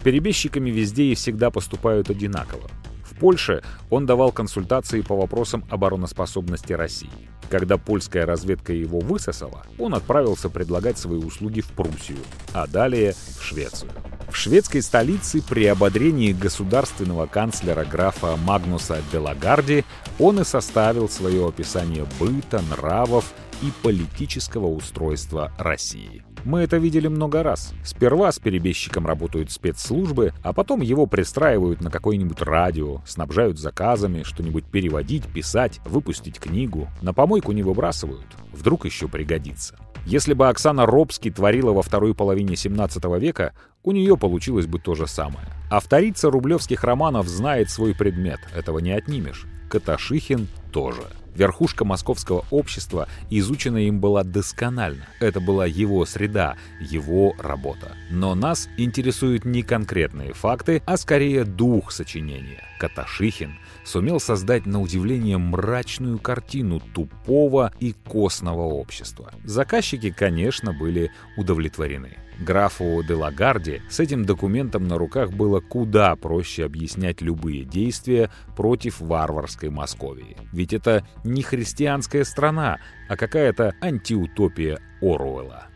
С 0.00 0.02
перебежчиками 0.02 0.70
везде 0.70 1.04
и 1.04 1.14
всегда 1.14 1.50
поступают 1.50 2.08
одинаково. 2.08 2.70
В 3.04 3.18
Польше 3.18 3.62
он 3.90 4.06
давал 4.06 4.32
консультации 4.32 5.02
по 5.02 5.14
вопросам 5.14 5.62
обороноспособности 5.68 6.72
России. 6.72 7.10
Когда 7.50 7.76
польская 7.76 8.24
разведка 8.24 8.72
его 8.72 9.00
высосала, 9.00 9.66
он 9.78 9.94
отправился 9.94 10.48
предлагать 10.48 10.96
свои 10.96 11.18
услуги 11.18 11.60
в 11.60 11.68
Пруссию, 11.72 12.16
а 12.54 12.66
далее 12.66 13.14
в 13.38 13.42
Швецию. 13.42 13.90
В 14.30 14.36
шведской 14.36 14.80
столице 14.80 15.42
при 15.42 15.66
ободрении 15.66 16.32
государственного 16.32 17.26
канцлера 17.26 17.84
графа 17.84 18.36
Магнуса 18.36 19.02
Делагарди 19.12 19.84
он 20.18 20.40
и 20.40 20.44
составил 20.44 21.10
свое 21.10 21.46
описание 21.46 22.06
быта, 22.18 22.62
нравов 22.70 23.34
и 23.60 23.70
политического 23.82 24.68
устройства 24.68 25.52
России. 25.58 26.24
Мы 26.44 26.60
это 26.60 26.78
видели 26.78 27.06
много 27.08 27.42
раз. 27.42 27.74
Сперва 27.84 28.32
с 28.32 28.38
перебежчиком 28.38 29.06
работают 29.06 29.50
спецслужбы, 29.50 30.32
а 30.42 30.52
потом 30.52 30.80
его 30.80 31.06
пристраивают 31.06 31.80
на 31.82 31.90
какое-нибудь 31.90 32.40
радио, 32.40 33.02
снабжают 33.06 33.58
заказами, 33.58 34.22
что-нибудь 34.22 34.64
переводить, 34.64 35.26
писать, 35.26 35.80
выпустить 35.84 36.38
книгу. 36.38 36.88
На 37.02 37.12
помойку 37.12 37.52
не 37.52 37.62
выбрасывают. 37.62 38.26
Вдруг 38.52 38.86
еще 38.86 39.06
пригодится. 39.06 39.76
Если 40.06 40.32
бы 40.32 40.48
Оксана 40.48 40.86
Робский 40.86 41.30
творила 41.30 41.72
во 41.72 41.82
второй 41.82 42.14
половине 42.14 42.56
17 42.56 43.04
века, 43.20 43.52
у 43.82 43.92
нее 43.92 44.16
получилось 44.16 44.66
бы 44.66 44.78
то 44.78 44.94
же 44.94 45.06
самое. 45.06 45.46
Авторица 45.70 46.30
рублевских 46.30 46.84
романов 46.84 47.28
знает 47.28 47.70
свой 47.70 47.94
предмет, 47.94 48.40
этого 48.54 48.78
не 48.78 48.92
отнимешь. 48.92 49.46
Каташихин 49.68 50.48
тоже. 50.72 51.02
Верхушка 51.40 51.86
московского 51.86 52.44
общества 52.50 53.08
изучена 53.30 53.78
им 53.78 53.98
была 53.98 54.24
досконально. 54.24 55.06
Это 55.20 55.40
была 55.40 55.64
его 55.64 56.04
среда, 56.04 56.58
его 56.82 57.34
работа. 57.38 57.96
Но 58.10 58.34
нас 58.34 58.68
интересуют 58.76 59.46
не 59.46 59.62
конкретные 59.62 60.34
факты, 60.34 60.82
а 60.84 60.98
скорее 60.98 61.44
дух 61.44 61.92
сочинения. 61.92 62.62
Каташихин 62.78 63.58
сумел 63.86 64.20
создать 64.20 64.66
на 64.66 64.82
удивление 64.82 65.38
мрачную 65.38 66.18
картину 66.18 66.78
тупого 66.78 67.72
и 67.80 67.94
костного 67.94 68.64
общества. 68.64 69.32
Заказчики, 69.42 70.10
конечно, 70.10 70.74
были 70.74 71.10
удовлетворены. 71.38 72.18
Графу 72.40 73.02
де 73.02 73.14
Лагарде 73.14 73.82
с 73.90 74.00
этим 74.00 74.24
документом 74.24 74.88
на 74.88 74.96
руках 74.96 75.30
было 75.30 75.60
куда 75.60 76.16
проще 76.16 76.64
объяснять 76.64 77.20
любые 77.20 77.64
действия 77.64 78.30
против 78.56 79.00
варварской 79.00 79.68
Московии. 79.68 80.36
Ведь 80.52 80.72
это 80.72 81.06
не 81.22 81.42
христианская 81.42 82.24
страна, 82.24 82.78
а 83.08 83.16
какая-то 83.16 83.74
антиутопия 83.82 84.80
Оруэлла. 85.02 85.66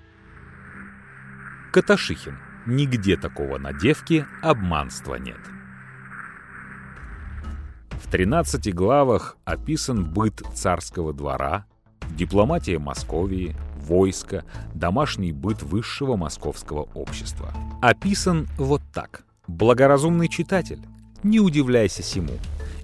Каташихин. 1.72 2.38
Нигде 2.66 3.18
такого 3.18 3.58
на 3.58 3.74
девке 3.74 4.26
обманства 4.40 5.16
нет. 5.16 5.40
В 7.90 8.10
13 8.10 8.74
главах 8.74 9.36
описан 9.44 10.04
быт 10.04 10.40
царского 10.54 11.12
двора, 11.12 11.66
дипломатия 12.16 12.78
Московии, 12.78 13.54
войско, 13.84 14.44
домашний 14.74 15.32
быт 15.32 15.62
высшего 15.62 16.16
московского 16.16 16.88
общества. 16.94 17.52
Описан 17.82 18.48
вот 18.56 18.82
так. 18.92 19.24
Благоразумный 19.46 20.28
читатель, 20.28 20.80
не 21.22 21.40
удивляйся 21.40 22.02
сему. 22.02 22.32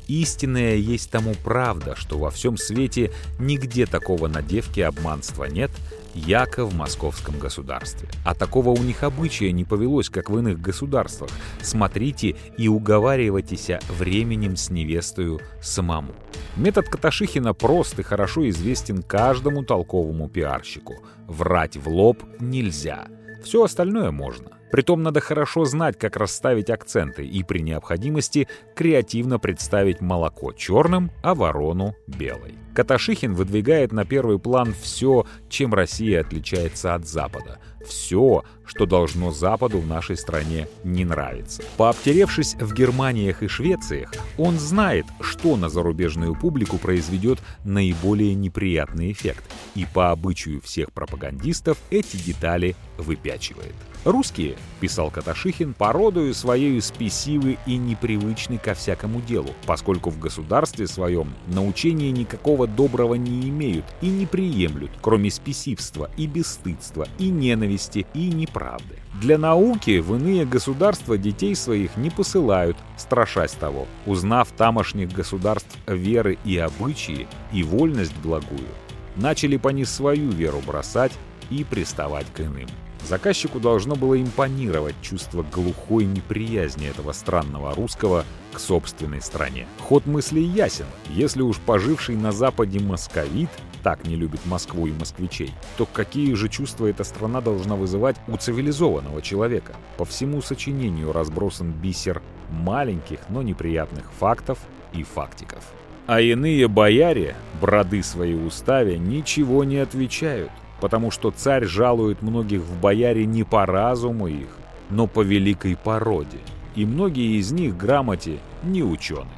Истинная 0.09 0.75
есть 0.75 1.11
тому 1.11 1.35
правда, 1.45 1.95
что 1.97 2.19
во 2.19 2.31
всем 2.31 2.57
свете 2.57 3.13
нигде 3.39 3.87
такого 3.87 4.27
на 4.27 4.43
девке 4.43 4.85
обманства 4.87 5.45
нет, 5.45 5.71
яко 6.15 6.65
в 6.65 6.75
московском 6.75 7.39
государстве. 7.39 8.09
А 8.25 8.35
такого 8.35 8.71
у 8.71 8.83
них 8.83 9.03
обычая 9.03 9.53
не 9.53 9.65
повелось, 9.65 10.09
как 10.09 10.31
в 10.31 10.39
иных 10.39 10.61
государствах. 10.61 11.31
Смотрите 11.63 12.37
и 12.57 12.69
уговаривайтесь 12.69 13.71
временем 13.89 14.57
с 14.57 14.71
невестою 14.71 15.41
самому. 15.61 16.15
Метод 16.57 16.89
Каташихина 16.89 17.55
прост 17.55 17.99
и 17.99 18.03
хорошо 18.03 18.49
известен 18.49 19.03
каждому 19.03 19.65
толковому 19.65 20.29
пиарщику. 20.29 20.97
Врать 21.27 21.77
в 21.77 21.89
лоб 21.89 22.23
нельзя. 22.41 23.07
Все 23.43 23.65
остальное 23.65 24.11
можно. 24.11 24.59
Притом 24.71 25.03
надо 25.03 25.21
хорошо 25.21 25.65
знать, 25.65 25.99
как 25.99 26.17
расставить 26.17 26.71
акценты 26.71 27.27
и 27.27 27.43
при 27.43 27.61
необходимости 27.61 28.49
креативно 28.77 29.39
представить 29.39 30.01
молоко 30.01 30.53
черным, 30.53 31.11
а 31.23 31.35
ворону 31.35 31.97
белой. 32.07 32.60
Каташихин 32.75 33.35
выдвигает 33.35 33.93
на 33.93 34.05
первый 34.05 34.39
план 34.39 34.75
все, 34.81 35.27
чем 35.49 35.75
Россия 35.75 36.21
отличается 36.21 36.95
от 36.95 37.07
Запада. 37.07 37.59
Все, 37.87 38.45
что 38.65 38.87
должно 38.87 39.33
Западу 39.33 39.79
в 39.79 39.87
нашей 39.87 40.17
стране 40.17 40.69
не 40.85 41.05
нравиться. 41.05 41.63
Пообтеревшись 41.77 42.55
в 42.55 42.73
Германиях 42.73 43.43
и 43.43 43.49
Швециях, 43.49 44.13
он 44.39 44.59
знает, 44.59 45.07
что 45.21 45.57
на 45.57 45.69
зарубежную 45.69 46.35
публику 46.35 46.79
произведет 46.79 47.41
наиболее 47.65 48.35
неприятный 48.35 49.11
эффект. 49.11 49.45
И 49.75 49.87
по 49.93 50.11
обычаю 50.11 50.61
всех 50.61 50.93
пропагандистов 50.93 51.79
эти 51.91 52.17
детали 52.17 52.77
выпячивает. 52.97 53.75
«Русские»,— 54.05 54.57
писал 54.81 55.11
Каташихин,— 55.11 55.75
«породою 55.79 56.33
своей 56.33 56.81
спесивы 56.81 57.59
и 57.67 57.77
непривычны 57.77 58.57
ко 58.57 58.75
всякому 58.75 59.21
делу, 59.21 59.51
поскольку 59.67 60.09
в 60.09 60.19
государстве 60.19 60.87
своем 60.87 61.35
научения 61.49 62.11
никакого 62.11 62.67
доброго 62.67 63.15
не 63.17 63.49
имеют 63.49 63.85
и 64.01 64.07
не 64.07 64.25
приемлют, 64.25 64.91
кроме 65.03 65.31
спесивства 65.31 66.11
и 66.17 66.27
бесстыдства, 66.27 67.09
и 67.19 67.29
ненависти, 67.29 67.70
и 68.15 68.29
неправды. 68.29 68.97
Для 69.21 69.39
науки 69.39 69.99
в 69.99 70.15
иные 70.17 70.45
государства 70.45 71.19
детей 71.19 71.55
своих 71.55 71.97
не 71.97 72.11
посылают, 72.11 72.77
страшась 72.97 73.53
того, 73.53 73.87
узнав 74.07 74.49
тамошних 74.53 75.13
государств 75.13 75.77
веры 75.87 76.39
и 76.45 76.57
обычаи 76.59 77.27
и 77.53 77.63
вольность 77.63 78.17
благую, 78.23 78.69
начали 79.17 79.57
по 79.57 79.71
они 79.71 79.85
свою 79.85 80.31
веру 80.31 80.61
бросать 80.67 81.13
и 81.51 81.65
приставать 81.65 82.27
к 82.33 82.41
иным. 82.41 82.69
Заказчику 83.09 83.61
должно 83.61 83.97
было 83.97 84.21
импонировать 84.21 84.95
чувство 85.01 85.43
глухой 85.43 86.05
неприязни 86.05 86.89
этого 86.89 87.13
странного 87.13 87.75
русского 87.75 88.25
к 88.53 88.59
собственной 88.61 89.23
стране. 89.23 89.67
Ход 89.81 90.07
мыслей 90.07 90.45
ясен. 90.45 90.87
Если 91.09 91.41
уж 91.43 91.59
поживший 91.59 92.17
на 92.17 92.33
Западе 92.33 92.79
московит 92.79 93.49
так 93.83 94.07
не 94.07 94.17
любит 94.17 94.41
Москву 94.47 94.87
и 94.87 94.93
москвичей, 94.93 95.53
то 95.77 95.87
какие 95.87 96.35
же 96.35 96.49
чувства 96.49 96.87
эта 96.87 97.05
страна 97.05 97.41
должна 97.41 97.77
вызывать 97.77 98.17
у 98.29 98.37
цивилизованного 98.37 99.23
человека? 99.23 99.75
По 99.97 100.05
всему 100.05 100.43
сочинению 100.43 101.13
разбросан 101.13 101.73
бисер 101.73 102.23
маленьких, 102.51 103.19
но 103.29 103.43
неприятных 103.43 104.11
фактов 104.19 104.59
и 104.93 105.03
фактиков. 105.03 105.65
А 106.07 106.21
иные 106.21 106.67
бояре, 106.67 107.37
броды 107.61 108.03
свои 108.03 108.35
уставе, 108.35 108.99
ничего 108.99 109.65
не 109.65 109.79
отвечают 109.79 110.51
потому 110.81 111.11
что 111.11 111.31
царь 111.31 111.67
жалует 111.67 112.23
многих 112.23 112.63
в 112.63 112.81
бояре 112.81 113.27
не 113.27 113.45
по 113.45 113.67
разуму 113.67 114.27
их, 114.27 114.49
но 114.89 115.07
по 115.07 115.21
великой 115.21 115.77
породе, 115.77 116.39
и 116.75 116.85
многие 116.85 117.39
из 117.39 117.53
них 117.53 117.77
грамоте 117.77 118.39
не 118.63 118.83
ученые. 118.83 119.29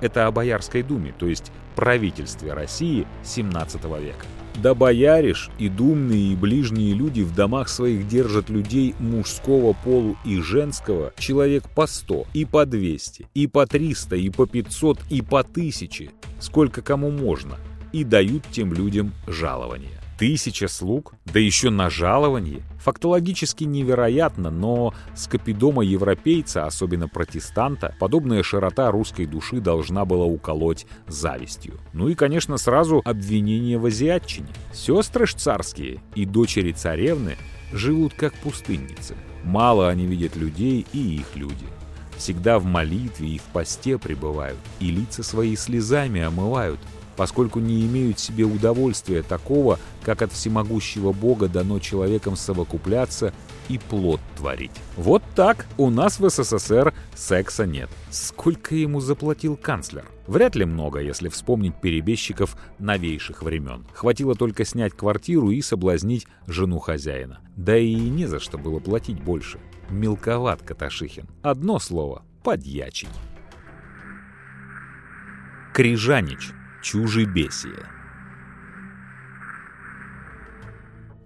Это 0.00 0.26
о 0.26 0.32
Боярской 0.32 0.82
думе, 0.82 1.14
то 1.16 1.26
есть 1.26 1.50
правительстве 1.78 2.54
России 2.54 3.06
17 3.22 3.84
века. 3.84 4.26
Да 4.60 4.74
бояриш 4.74 5.48
и 5.60 5.68
думные 5.68 6.32
и 6.32 6.34
ближние 6.34 6.92
люди 6.92 7.20
в 7.20 7.32
домах 7.32 7.68
своих 7.68 8.08
держат 8.08 8.50
людей 8.50 8.96
мужского 8.98 9.76
полу 9.84 10.16
и 10.24 10.40
женского 10.40 11.12
человек 11.16 11.68
по 11.76 11.86
100, 11.86 12.26
и 12.34 12.44
по 12.44 12.66
200, 12.66 13.28
и 13.32 13.46
по 13.46 13.64
300, 13.64 14.16
и 14.16 14.28
по 14.28 14.46
500, 14.46 14.98
и 15.08 15.22
по 15.22 15.38
1000, 15.38 16.10
сколько 16.40 16.82
кому 16.82 17.12
можно, 17.12 17.58
и 17.92 18.02
дают 18.02 18.42
тем 18.50 18.72
людям 18.72 19.12
жалование. 19.28 19.97
Тысяча 20.18 20.66
слуг, 20.66 21.14
да 21.26 21.38
еще 21.38 21.70
на 21.70 21.90
жалование. 21.90 22.62
Фактологически 22.80 23.62
невероятно, 23.62 24.50
но 24.50 24.92
с 25.14 25.28
капидома 25.28 25.84
европейца, 25.84 26.66
особенно 26.66 27.06
протестанта, 27.06 27.94
подобная 28.00 28.42
широта 28.42 28.90
русской 28.90 29.26
души 29.26 29.60
должна 29.60 30.04
была 30.04 30.24
уколоть 30.24 30.86
завистью. 31.06 31.78
Ну 31.92 32.08
и, 32.08 32.16
конечно, 32.16 32.56
сразу 32.56 33.00
обвинение 33.04 33.78
в 33.78 33.86
азиатчине. 33.86 34.48
Сестры 34.72 35.24
ж 35.24 35.34
царские 35.34 36.02
и 36.16 36.24
дочери 36.24 36.72
царевны 36.72 37.36
живут 37.72 38.14
как 38.14 38.34
пустынницы. 38.34 39.14
Мало 39.44 39.88
они 39.88 40.04
видят 40.04 40.34
людей 40.34 40.84
и 40.92 41.14
их 41.14 41.36
люди. 41.36 41.66
Всегда 42.16 42.58
в 42.58 42.64
молитве 42.64 43.28
и 43.28 43.38
в 43.38 43.44
посте 43.52 43.98
пребывают, 43.98 44.58
и 44.80 44.90
лица 44.90 45.22
свои 45.22 45.54
слезами 45.54 46.20
омывают, 46.20 46.80
поскольку 47.18 47.58
не 47.58 47.84
имеют 47.84 48.20
себе 48.20 48.44
удовольствия 48.44 49.24
такого, 49.24 49.80
как 50.04 50.22
от 50.22 50.32
всемогущего 50.32 51.12
Бога 51.12 51.48
дано 51.48 51.80
человеком 51.80 52.36
совокупляться 52.36 53.34
и 53.68 53.76
плод 53.76 54.20
творить. 54.36 54.70
Вот 54.96 55.24
так 55.34 55.66
у 55.78 55.90
нас 55.90 56.20
в 56.20 56.30
СССР 56.30 56.94
секса 57.16 57.66
нет. 57.66 57.90
Сколько 58.12 58.76
ему 58.76 59.00
заплатил 59.00 59.56
канцлер? 59.56 60.06
Вряд 60.28 60.54
ли 60.54 60.64
много, 60.64 61.00
если 61.00 61.28
вспомнить 61.28 61.74
перебежчиков 61.80 62.56
новейших 62.78 63.42
времен. 63.42 63.84
Хватило 63.92 64.36
только 64.36 64.64
снять 64.64 64.92
квартиру 64.92 65.50
и 65.50 65.60
соблазнить 65.60 66.28
жену 66.46 66.78
хозяина. 66.78 67.40
Да 67.56 67.76
и 67.76 67.94
не 67.96 68.26
за 68.26 68.38
что 68.38 68.58
было 68.58 68.78
платить 68.78 69.20
больше. 69.20 69.58
Мелковат 69.90 70.62
Каташихин. 70.62 71.26
Одно 71.42 71.80
слово— 71.80 72.22
подьячий. 72.44 73.08
Крижанич. 75.74 76.52
Чужебесие. 76.80 77.86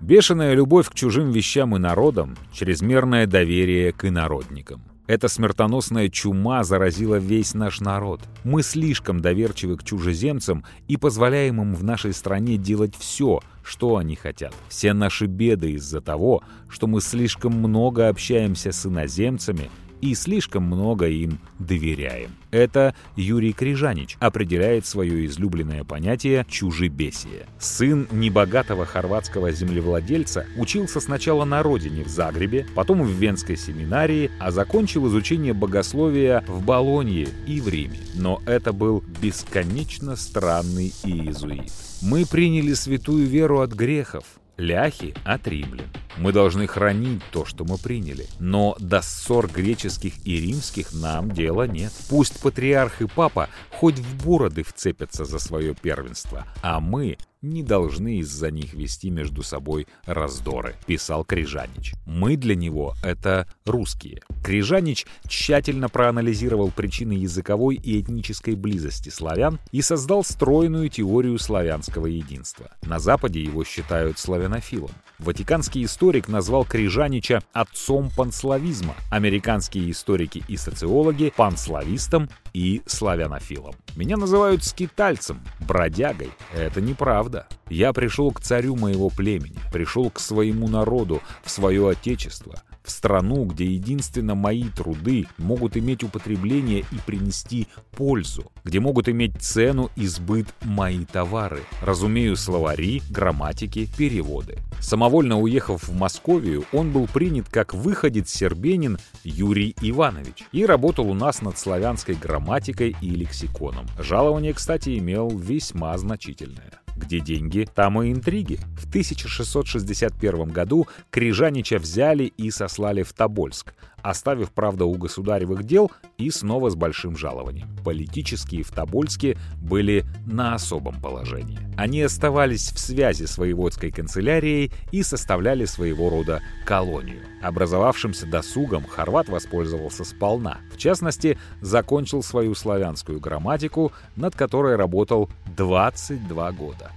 Бешеная 0.00 0.55
любовь 0.55 0.88
к 0.88 0.94
чужим 0.94 1.30
вещам 1.30 1.76
и 1.76 1.78
народам, 1.78 2.36
чрезмерное 2.53 3.26
доверие 3.26 3.92
к 3.92 4.07
инородникам. 4.07 4.82
Эта 5.07 5.28
смертоносная 5.28 6.09
чума 6.09 6.64
заразила 6.64 7.16
весь 7.16 7.53
наш 7.53 7.80
народ. 7.80 8.22
Мы 8.44 8.62
слишком 8.62 9.20
доверчивы 9.20 9.76
к 9.76 9.84
чужеземцам 9.84 10.64
и 10.88 10.96
позволяем 10.96 11.61
им 11.61 11.74
в 11.74 11.84
нашей 11.84 12.14
стране 12.14 12.57
делать 12.57 12.96
все, 12.96 13.40
что 13.62 13.98
они 13.98 14.16
хотят. 14.16 14.55
Все 14.68 14.94
наши 14.94 15.26
беды 15.26 15.72
из-за 15.72 16.00
того, 16.00 16.42
что 16.68 16.86
мы 16.86 17.03
слишком 17.03 17.53
много 17.53 18.09
общаемся 18.09 18.72
с 18.72 18.86
иноземцами 18.86 19.70
и 20.03 20.14
слишком 20.14 20.64
много 20.64 21.07
им 21.09 21.38
доверяем. 21.59 22.32
Это 22.50 22.94
Юрий 23.16 23.55
Крижанич 23.55 24.18
определяет 24.20 24.84
свое 24.84 25.24
излюбленное 25.24 25.84
понятие 25.84 26.44
«чужебесие». 26.50 27.46
Сын 27.59 28.07
небогатого 28.11 28.84
хорватского 28.84 29.53
землевладельца 29.53 30.44
учился 30.59 31.00
сначала 31.00 31.46
на 31.46 31.62
родине 31.62 32.05
в 32.05 32.09
Загребе, 32.09 32.66
потом 32.74 33.03
в 33.03 33.09
Венской 33.09 33.57
семинарии, 33.57 34.30
а 34.38 34.50
закончил 34.50 35.09
изучение 35.09 35.55
богословия 35.55 36.44
в 36.46 36.62
Болонье 36.62 37.28
и 37.46 37.61
в 37.61 37.68
Риме. 37.68 37.98
Но 38.14 38.42
это 38.44 38.72
был 38.72 39.03
бесконечно 39.22 40.16
странный 40.16 40.92
иезуит. 41.05 41.72
Мы 42.03 42.26
приняли 42.26 42.74
святую 42.74 43.26
веру 43.26 43.61
от 43.61 43.72
грехов, 43.72 44.24
ляхи 44.57 45.14
от 45.24 45.46
римлян. 45.48 45.88
Мы 46.16 46.32
должны 46.32 46.66
хранить 46.66 47.22
то, 47.30 47.44
что 47.44 47.64
мы 47.64 47.78
приняли. 47.78 48.26
Но 48.38 48.76
до 48.78 49.00
ссор 49.00 49.48
греческих 49.48 50.14
и 50.26 50.40
римских 50.40 50.92
нам 50.92 51.30
дела 51.30 51.66
нет. 51.66 51.92
Пусть 52.09 52.40
патриарх 52.40 53.00
и 53.00 53.07
папа 53.07 53.48
хоть 53.70 53.98
в 53.98 54.24
бороды 54.24 54.62
вцепятся 54.62 55.24
за 55.24 55.38
свое 55.38 55.74
первенство, 55.74 56.46
а 56.62 56.80
мы 56.80 57.16
не 57.43 57.62
должны 57.62 58.18
из-за 58.18 58.51
них 58.51 58.72
вести 58.72 59.11
между 59.11 59.43
собой 59.43 59.86
раздоры, 60.07 60.76
писал 60.86 61.24
Крижанич. 61.24 61.95
Мы 62.07 62.36
для 62.36 62.55
него— 62.55 62.95
это 63.03 63.49
русские. 63.66 64.22
Крижанич 64.43 65.07
тщательно 65.28 65.88
проанализировал 65.88 66.70
причины 66.70 67.12
языковой 67.12 67.74
и 67.76 68.01
этнической 68.01 68.55
близости 68.55 69.09
славян 69.09 69.59
и 69.72 69.82
создал 69.82 70.24
стройную 70.24 70.88
теорию 70.88 71.38
славянского 71.38 72.07
единства. 72.07 72.70
На 72.82 72.99
Западе 72.99 73.43
его 73.43 73.64
считают 73.64 74.18
славянофилом. 74.18 74.90
Ватиканский 75.23 75.85
историк 75.85 76.27
назвал 76.27 76.64
Крижанича 76.64 77.43
отцом 77.53 78.11
панславизма, 78.11 78.97
американские 79.09 79.89
историки 79.93 80.43
и 80.49 80.57
социологи— 80.57 81.33
панславистом 81.37 82.29
и 82.53 82.83
славянофилом. 82.87 83.75
Меня 83.95 84.16
называют 84.16 84.64
скитальцем, 84.64 85.41
бродягой. 85.61 86.33
Это 86.53 86.81
неправда. 86.81 87.47
Я 87.68 87.93
пришел 87.93 88.33
к 88.33 88.41
царю 88.41 88.75
моего 88.75 89.11
племени, 89.11 89.59
пришел 89.73 90.11
к 90.11 90.18
своему 90.18 90.66
народу, 90.66 91.23
в 91.45 91.51
свое 91.51 91.89
отечество— 91.89 92.61
в 92.85 92.91
страну, 92.91 93.45
где 93.45 93.64
единственно 93.64 94.35
мои 94.35 94.64
труды 94.64 95.26
могут 95.39 95.76
иметь 95.76 96.03
употребление 96.03 96.80
и 96.80 96.99
принести 97.07 97.68
пользу, 97.93 98.51
где 98.64 98.80
могут 98.80 99.09
иметь 99.09 99.41
цену 99.41 99.91
и 99.97 100.07
сбыт 100.07 100.47
мои 100.62 101.05
товары. 101.05 101.61
Разумею 101.83 102.37
словари, 102.37 103.03
грамматики, 103.11 103.89
переводы. 103.97 104.59
Самовольно 104.80 105.41
уехав 105.41 105.89
в 105.89 105.95
Московию, 105.95 106.64
он 106.72 106.93
был 106.93 107.07
принят 107.07 107.49
как 107.49 107.72
выходец 107.72 108.30
сербенин 108.30 108.99
Юрий 109.22 109.76
Иванович 109.80 110.45
и 110.53 110.66
работал 110.66 111.09
у 111.09 111.14
нас 111.14 111.41
над 111.41 111.59
славянской 111.59 112.14
грамматикой 112.16 112.97
и 113.01 113.11
лексиконом. 113.11 113.87
Жалование, 113.99 114.53
кстати, 114.53 114.99
имел 114.99 115.30
весьма 115.30 115.97
значительное. 115.99 116.82
Где 116.97 117.20
деньги, 117.20 117.66
там 117.74 118.03
и 118.03 118.12
интриги. 118.12 118.59
В 118.76 118.88
1661 118.88 120.49
году 120.49 120.86
Крижанича 121.11 121.78
взяли 121.78 122.24
и 122.24 122.51
сослали 122.51 123.03
в 123.03 123.12
Тобольск, 123.12 123.74
оставив, 124.03 124.50
правда, 124.50 124.84
у 124.84 124.94
государевых 124.94 125.64
дел 125.64 125.90
и 126.18 126.30
снова 126.30 126.70
с 126.70 126.74
большим 126.74 127.16
жалованием. 127.16 127.68
Политические 127.84 128.62
в 128.62 128.70
Тобольске 128.70 129.36
были 129.61 130.05
на 130.26 130.55
особом 130.55 131.00
положении. 131.00 131.59
Они 131.76 132.03
оставались 132.03 132.72
в 132.72 132.78
связи 132.78 133.26
с 133.26 133.38
воеводской 133.38 133.90
канцелярией 133.90 134.72
и 134.90 135.03
составляли 135.03 135.64
своего 135.64 136.11
рода 136.11 136.42
колонию. 136.64 137.22
Образовавшимся 137.42 138.26
досугом 138.26 138.84
хорват 138.86 139.28
воспользовался 139.28 140.05
сполна. 140.05 140.59
В 140.72 140.78
частности, 140.78 141.38
закончил 141.61 142.22
свою 142.22 142.55
славянскую 142.55 143.20
грамматику, 143.20 143.92
над 144.16 144.34
которой 144.34 144.76
работал 144.76 145.28
22 145.57 146.53
года. 146.53 146.90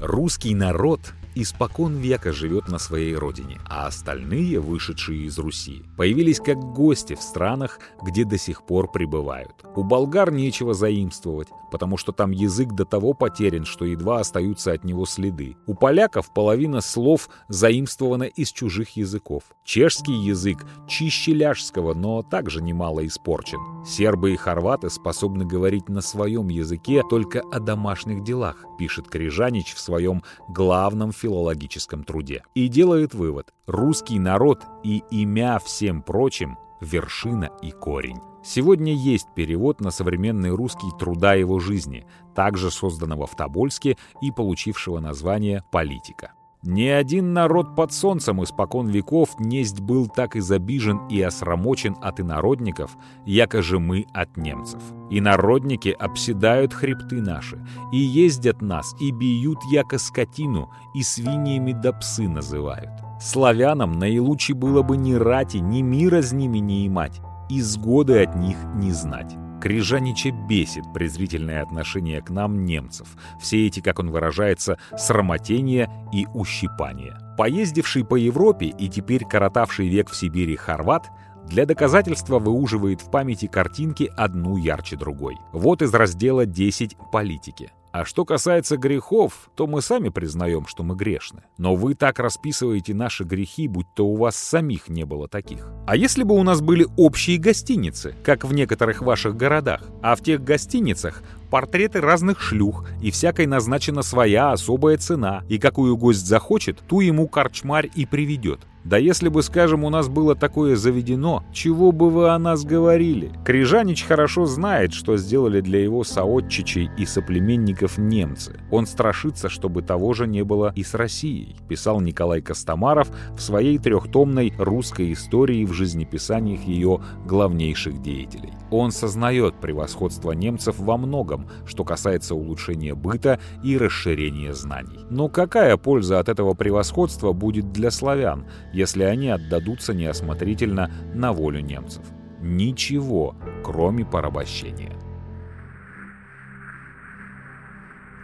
Русский 0.00 0.54
народ 0.54 1.00
испокон 1.34 1.96
века 1.96 2.32
живет 2.32 2.68
на 2.68 2.78
своей 2.78 3.14
родине, 3.14 3.60
а 3.66 3.86
остальные, 3.86 4.60
вышедшие 4.60 5.26
из 5.26 5.38
Руси, 5.38 5.82
появились 5.96 6.40
как 6.40 6.58
гости 6.58 7.14
в 7.14 7.22
странах, 7.22 7.78
где 8.02 8.24
до 8.24 8.38
сих 8.38 8.64
пор 8.64 8.90
пребывают. 8.90 9.64
У 9.74 9.82
болгар 9.82 10.30
нечего 10.30 10.74
заимствовать, 10.74 11.48
потому 11.70 11.96
что 11.96 12.12
там 12.12 12.30
язык 12.30 12.72
до 12.72 12.84
того 12.84 13.14
потерян, 13.14 13.64
что 13.64 13.84
едва 13.84 14.20
остаются 14.20 14.72
от 14.72 14.84
него 14.84 15.06
следы. 15.06 15.56
У 15.66 15.74
поляков 15.74 16.32
половина 16.32 16.80
слов 16.80 17.28
заимствована 17.48 18.24
из 18.24 18.50
чужих 18.50 18.96
языков. 18.96 19.44
Чешский 19.64 20.14
язык 20.14 20.64
чище 20.88 21.32
ляжского, 21.32 21.94
но 21.94 22.22
также 22.22 22.62
немало 22.62 23.06
испорчен. 23.06 23.58
Сербы 23.86 24.32
и 24.32 24.36
хорваты 24.36 24.90
способны 24.90 25.44
говорить 25.44 25.88
на 25.88 26.00
своем 26.00 26.48
языке 26.48 27.02
только 27.08 27.40
о 27.52 27.60
домашних 27.60 28.22
делах, 28.22 28.64
пишет 28.78 29.08
Крижанич 29.08 29.74
в 29.74 29.80
своем 29.80 30.22
главном 30.48 31.12
филологическом 31.12 32.04
труде. 32.04 32.42
И 32.54 32.68
делает 32.68 33.14
вывод. 33.14 33.52
Русский 33.66 34.18
народ 34.18 34.64
и 34.82 35.02
имя 35.10 35.58
всем 35.58 36.02
прочим– 36.02 36.58
вершина 36.80 37.50
и 37.62 37.70
корень. 37.70 38.20
Сегодня 38.42 38.92
есть 38.94 39.28
перевод 39.34 39.80
на 39.80 39.90
современный 39.90 40.50
русский 40.50 40.90
труда 40.98 41.34
его 41.34 41.58
жизни, 41.58 42.06
также 42.34 42.70
созданного 42.70 43.26
в 43.26 43.36
Тобольске 43.36 43.96
и 44.22 44.30
получившего 44.30 44.98
название 44.98 45.62
«Политика». 45.70 46.32
Ни 46.62 46.88
один 46.88 47.32
народ 47.32 47.74
под 47.74 47.90
солнцем 47.90 48.44
испокон 48.44 48.88
веков 48.88 49.30
несть 49.38 49.80
был 49.80 50.08
так 50.08 50.36
изобижен 50.36 51.06
и 51.08 51.20
осрамочен 51.22 51.96
от 52.02 52.20
инородников, 52.20 52.98
яко 53.24 53.62
же 53.62 53.78
мы 53.78 54.04
от 54.12 54.36
немцев. 54.36 54.82
Инородники 55.08 55.88
обседают 55.88 56.74
хребты 56.74 57.22
наши, 57.22 57.66
и 57.92 57.96
ездят 57.96 58.60
нас, 58.60 58.94
и 59.00 59.10
бьют 59.10 59.58
яко 59.70 59.96
скотину, 59.96 60.70
и 60.94 61.02
свиньями 61.02 61.72
да 61.72 61.94
псы 61.94 62.28
называют. 62.28 63.09
Славянам 63.20 63.98
наилучше 63.98 64.54
было 64.54 64.82
бы 64.82 64.96
ни 64.96 65.12
рати, 65.12 65.58
ни 65.58 65.82
мира 65.82 66.22
с 66.22 66.32
ними 66.32 66.58
не 66.58 66.86
имать, 66.86 67.20
и 67.50 67.60
сгоды 67.60 68.22
от 68.22 68.34
них 68.34 68.56
не 68.74 68.92
знать. 68.92 69.36
Крижанича 69.60 70.30
бесит 70.48 70.84
презрительное 70.94 71.62
отношение 71.62 72.22
к 72.22 72.30
нам 72.30 72.64
немцев, 72.64 73.08
все 73.38 73.66
эти, 73.66 73.80
как 73.80 73.98
он 73.98 74.10
выражается, 74.10 74.78
срамотения 74.96 75.90
и 76.14 76.26
ущипания. 76.32 77.18
Поездивший 77.36 78.04
по 78.06 78.16
Европе 78.16 78.66
и 78.66 78.88
теперь 78.88 79.24
коротавший 79.26 79.88
век 79.88 80.08
в 80.08 80.16
Сибири 80.16 80.56
хорват 80.56 81.10
для 81.46 81.66
доказательства 81.66 82.38
выуживает 82.38 83.02
в 83.02 83.10
памяти 83.10 83.48
картинки 83.48 84.10
одну 84.16 84.56
ярче 84.56 84.96
другой. 84.96 85.36
Вот 85.52 85.82
из 85.82 85.92
раздела 85.92 86.46
10 86.46 86.96
«Политики». 87.12 87.70
А 87.92 88.04
что 88.04 88.24
касается 88.24 88.76
грехов, 88.76 89.50
то 89.56 89.66
мы 89.66 89.82
сами 89.82 90.10
признаем, 90.10 90.66
что 90.66 90.84
мы 90.84 90.94
грешны. 90.94 91.42
Но 91.58 91.74
вы 91.74 91.94
так 91.94 92.20
расписываете 92.20 92.94
наши 92.94 93.24
грехи, 93.24 93.66
будто 93.66 94.04
у 94.04 94.14
вас 94.14 94.36
самих 94.36 94.88
не 94.88 95.04
было 95.04 95.28
таких. 95.28 95.66
А 95.86 95.96
если 95.96 96.22
бы 96.22 96.36
у 96.36 96.42
нас 96.44 96.60
были 96.60 96.86
общие 96.96 97.38
гостиницы, 97.38 98.14
как 98.22 98.44
в 98.44 98.52
некоторых 98.52 99.02
ваших 99.02 99.36
городах, 99.36 99.82
а 100.02 100.14
в 100.14 100.22
тех 100.22 100.44
гостиницах 100.44 101.22
портреты 101.50 102.00
разных 102.00 102.40
шлюх, 102.40 102.86
и 103.02 103.10
всякой 103.10 103.46
назначена 103.46 104.02
своя 104.02 104.52
особая 104.52 104.96
цена, 104.96 105.42
и 105.48 105.58
какую 105.58 105.96
гость 105.96 106.26
захочет, 106.26 106.78
ту 106.88 107.00
ему 107.00 107.28
корчмарь 107.28 107.90
и 107.94 108.06
приведет. 108.06 108.60
Да 108.84 108.96
если 108.96 109.28
бы, 109.28 109.42
скажем, 109.42 109.84
у 109.84 109.90
нас 109.90 110.08
было 110.08 110.34
такое 110.34 110.74
заведено, 110.74 111.44
чего 111.52 111.92
бы 111.92 112.08
вы 112.08 112.30
о 112.30 112.38
нас 112.38 112.64
говорили? 112.64 113.30
Крижанич 113.44 114.04
хорошо 114.04 114.46
знает, 114.46 114.94
что 114.94 115.18
сделали 115.18 115.60
для 115.60 115.82
его 115.82 116.02
соотчичей 116.02 116.90
и 116.96 117.04
соплеменников 117.04 117.98
немцы. 117.98 118.58
Он 118.70 118.86
страшится, 118.86 119.50
чтобы 119.50 119.82
того 119.82 120.14
же 120.14 120.26
не 120.26 120.44
было 120.44 120.72
и 120.74 120.82
с 120.82 120.94
Россией, 120.94 121.56
писал 121.68 122.00
Николай 122.00 122.40
Костомаров 122.40 123.10
в 123.36 123.40
своей 123.40 123.76
трехтомной 123.76 124.54
русской 124.56 125.12
истории 125.12 125.66
в 125.66 125.74
жизнеписаниях 125.74 126.62
ее 126.62 127.02
главнейших 127.26 128.00
деятелей. 128.00 128.54
Он 128.70 128.92
сознает 128.92 129.56
превосходство 129.60 130.32
немцев 130.32 130.78
во 130.78 130.96
многом, 130.96 131.39
что 131.66 131.84
касается 131.84 132.34
улучшения 132.34 132.94
быта 132.94 133.40
и 133.62 133.76
расширения 133.76 134.54
знаний. 134.54 135.06
Но 135.10 135.28
какая 135.28 135.76
польза 135.76 136.18
от 136.18 136.28
этого 136.28 136.54
превосходства 136.54 137.32
будет 137.32 137.72
для 137.72 137.90
славян, 137.90 138.46
если 138.72 139.02
они 139.04 139.28
отдадутся 139.28 139.94
неосмотрительно 139.94 140.90
на 141.14 141.32
волю 141.32 141.60
немцев. 141.60 142.04
Ничего, 142.40 143.36
кроме 143.64 144.04
порабощения. 144.04 144.96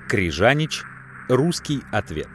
Крижанич. 0.08 0.84
Русский 1.28 1.82
ответ. 1.90 2.28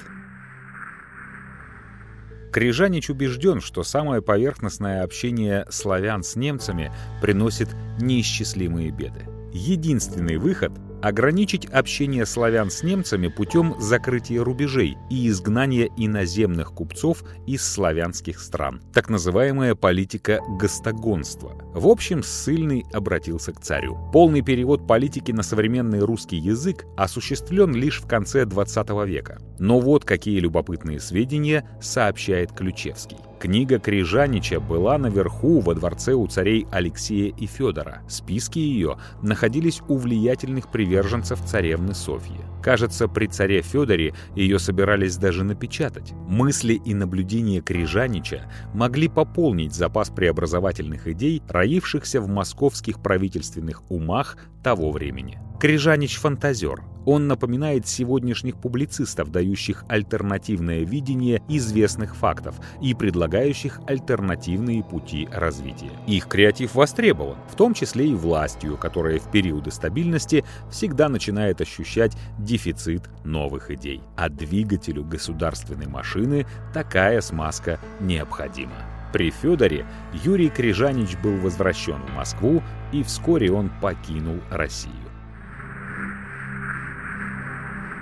Крижанич 2.51 3.09
убежден, 3.09 3.61
что 3.61 3.83
самое 3.83 4.21
поверхностное 4.21 5.03
общение 5.03 5.65
славян 5.69 6.21
с 6.21 6.35
немцами 6.35 6.91
приносит 7.21 7.69
неисчислимые 8.01 8.91
беды. 8.91 9.25
Единственный 9.53 10.37
выход 10.37 10.71
ограничить 11.01 11.65
общение 11.65 12.25
славян 12.25 12.69
с 12.69 12.83
немцами 12.83 13.27
путем 13.27 13.75
закрытия 13.79 14.43
рубежей 14.43 14.97
и 15.09 15.27
изгнания 15.27 15.89
иноземных 15.97 16.73
купцов 16.73 17.23
из 17.47 17.65
славянских 17.65 18.39
стран, 18.39 18.81
так 18.93 19.09
называемая 19.09 19.75
политика 19.75 20.39
гостогонства. 20.59 21.53
В 21.73 21.87
общем, 21.87 22.23
ссыльный 22.23 22.85
обратился 22.93 23.51
к 23.51 23.61
царю. 23.61 23.97
Полный 24.13 24.41
перевод 24.41 24.87
политики 24.87 25.31
на 25.31 25.43
современный 25.43 25.99
русский 25.99 26.37
язык 26.37 26.85
осуществлен 26.95 27.73
лишь 27.73 28.01
в 28.01 28.07
конце 28.07 28.45
20 28.45 28.89
века. 29.07 29.39
Но 29.59 29.79
вот 29.79 30.05
какие 30.05 30.39
любопытные 30.39 30.99
сведения 30.99 31.67
сообщает 31.81 32.51
Ключевский. 32.51 33.17
Книга 33.41 33.79
Крижанича 33.79 34.59
была 34.59 34.99
наверху 34.99 35.61
во 35.61 35.73
дворце 35.73 36.13
у 36.13 36.27
царей 36.27 36.67
Алексея 36.71 37.33
и 37.35 37.47
Федора. 37.47 38.03
Списки 38.07 38.59
ее 38.59 38.99
находились 39.23 39.81
у 39.87 39.97
влиятельных 39.97 40.67
приверженцев 40.71 41.43
царевны 41.43 41.95
Софьи. 41.95 42.37
Кажется, 42.61 43.07
при 43.07 43.25
царе 43.25 43.63
Федоре 43.63 44.13
ее 44.35 44.59
собирались 44.59 45.17
даже 45.17 45.43
напечатать. 45.43 46.13
Мысли 46.27 46.73
и 46.85 46.93
наблюдения 46.93 47.61
Крижанича 47.61 48.47
могли 48.75 49.07
пополнить 49.07 49.73
запас 49.73 50.11
преобразовательных 50.11 51.07
идей, 51.07 51.41
роившихся 51.49 52.21
в 52.21 52.27
московских 52.27 53.01
правительственных 53.01 53.89
умах 53.89 54.37
того 54.63 54.91
времени. 54.91 55.39
Крижанич— 55.59 56.17
фантазер. 56.19 56.83
Он 57.05 57.27
напоминает 57.27 57.87
сегодняшних 57.87 58.57
публицистов, 58.57 59.31
дающих 59.31 59.85
альтернативное 59.87 60.83
видение 60.83 61.41
известных 61.47 62.15
фактов 62.15 62.55
и 62.81 62.93
предлагающих 62.93 63.79
альтернативные 63.87 64.83
пути 64.83 65.27
развития. 65.31 65.91
Их 66.07 66.27
креатив 66.27 66.75
востребован, 66.75 67.37
в 67.49 67.55
том 67.55 67.73
числе 67.73 68.09
и 68.09 68.13
властью, 68.13 68.77
которая 68.77 69.19
в 69.19 69.31
периоды 69.31 69.71
стабильности 69.71 70.45
всегда 70.69 71.09
начинает 71.09 71.61
ощущать 71.61 72.15
дефицит 72.37 73.09
новых 73.23 73.71
идей. 73.71 74.01
А 74.15 74.29
двигателю 74.29 75.03
государственной 75.03 75.87
машины 75.87 76.45
такая 76.73 77.21
смазка 77.21 77.79
необходима. 77.99 78.75
При 79.11 79.29
Федоре 79.29 79.85
Юрий 80.23 80.49
Крижанич 80.49 81.17
был 81.17 81.35
возвращен 81.37 82.01
в 82.01 82.15
Москву, 82.15 82.63
и 82.93 83.03
вскоре 83.03 83.51
он 83.51 83.69
покинул 83.81 84.39
Россию. 84.49 85.10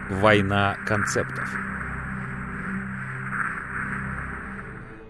Война 0.10 0.76
концептов. 0.88 1.48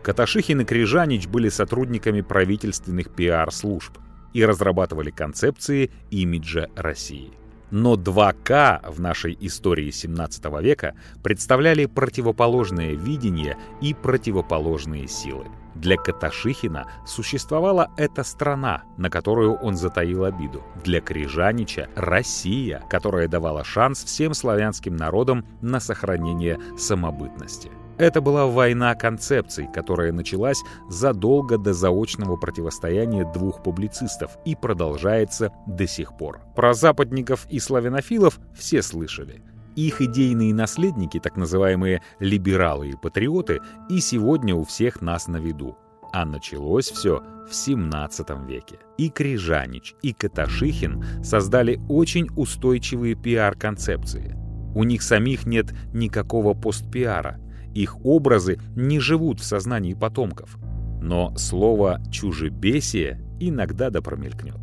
Каташихин 0.04 0.62
и 0.62 0.66
Крижанич 0.66 1.26
были 1.28 1.48
сотрудниками 1.48 2.20
правительственных 2.20 3.10
пиар-служб 3.16 3.98
и 4.34 4.44
разрабатывали 4.44 5.10
концепции 5.10 5.92
имиджа 6.12 6.68
России. 6.76 7.32
Но 7.72 7.96
2К 7.96 8.92
в 8.92 9.00
нашей 9.00 9.38
истории 9.40 9.92
17 9.92 10.46
века 10.62 10.96
представляли 11.24 11.86
противоположное 11.86 12.94
видение 12.94 13.58
и 13.82 13.94
противоположные 13.94 15.08
силы. 15.08 15.46
Для 15.76 15.96
Каташихина 15.96 16.88
существовала 17.06 17.92
эта 17.96 18.24
страна, 18.24 18.84
на 18.98 19.10
которую 19.10 19.54
он 19.56 19.76
затаил 19.76 20.26
обиду. 20.26 20.64
Для 20.84 21.00
Крижанича— 21.00 21.88
Россия, 21.96 22.84
которая 22.90 23.28
давала 23.28 23.64
шанс 23.64 24.04
всем 24.04 24.34
славянским 24.34 24.96
народам 24.96 25.46
на 25.62 25.80
сохранение 25.80 26.60
самобытности. 26.78 27.72
Это 28.00 28.22
была 28.22 28.46
война 28.46 28.96
концепций, 28.96 29.68
которая 29.74 30.14
началась 30.14 30.64
задолго 30.90 31.58
до 31.58 31.74
заочного 31.74 32.38
противостояния 32.38 33.30
двух 33.34 33.62
публицистов 33.62 34.38
и 34.46 34.56
продолжается 34.56 35.52
до 35.68 35.86
сих 35.86 36.18
пор. 36.18 36.40
Про 36.56 36.74
западников 36.74 37.46
и 37.50 37.60
славянофилов 37.60 38.40
все 38.58 38.82
слышали. 38.82 39.44
Их 39.76 40.02
идейные 40.02 40.54
наследники, 40.54 41.20
так 41.20 41.36
называемые 41.36 42.02
либералы 42.20 42.92
и 42.92 42.96
патриоты, 42.96 43.60
и 43.90 44.00
сегодня 44.00 44.56
у 44.56 44.64
всех 44.64 45.02
нас 45.02 45.28
на 45.28 45.38
виду. 45.38 45.78
А 46.14 46.26
началось 46.26 46.90
все 46.90 47.22
в 47.50 47.54
17 47.54 48.30
веке. 48.48 48.80
И 48.98 49.10
Крижанич, 49.10 49.94
и 50.02 50.14
Каташихин 50.14 51.04
создали 51.22 51.82
очень 51.90 52.30
устойчивые 52.38 53.16
пиар-концепции. 53.16 54.38
У 54.74 54.86
них 54.86 55.02
самих 55.02 55.46
нет 55.46 55.74
никакого 55.94 56.54
постпиара. 56.54 57.40
Их 57.74 58.04
образы 58.06 58.60
не 58.76 59.00
живут 59.00 59.40
в 59.40 59.44
сознании 59.44 59.94
потомков. 59.94 60.58
Но 61.02 61.36
слово 61.38 62.02
«чужебесие» 62.12 63.22
иногда 63.40 63.90
да 63.90 64.02
промелькнет. 64.02 64.58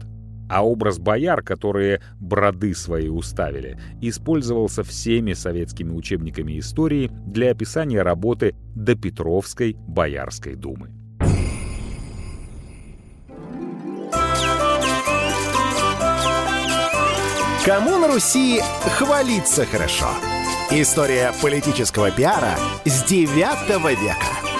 А 0.48 0.64
образ 0.64 0.98
бояр, 0.98 1.42
которые 1.42 2.00
броды 2.20 2.74
свои 2.74 3.08
уставили, 3.08 3.78
использовался 4.00 4.84
всеми 4.84 5.32
советскими 5.32 5.92
учебниками 5.92 6.58
истории 6.58 7.10
для 7.26 7.50
описания 7.50 8.02
работы 8.02 8.54
до 8.74 8.94
Петровской 8.94 9.76
Боярской 9.88 10.54
думы. 10.54 10.90
Кому 17.64 17.98
на 17.98 18.06
Руси 18.06 18.60
хвалиться 18.96 19.64
хорошо? 19.66 20.06
История 20.70 21.32
политического 21.40 22.10
пиара 22.10 22.58
с 22.84 23.04
9 23.04 23.28
века. 24.00 24.55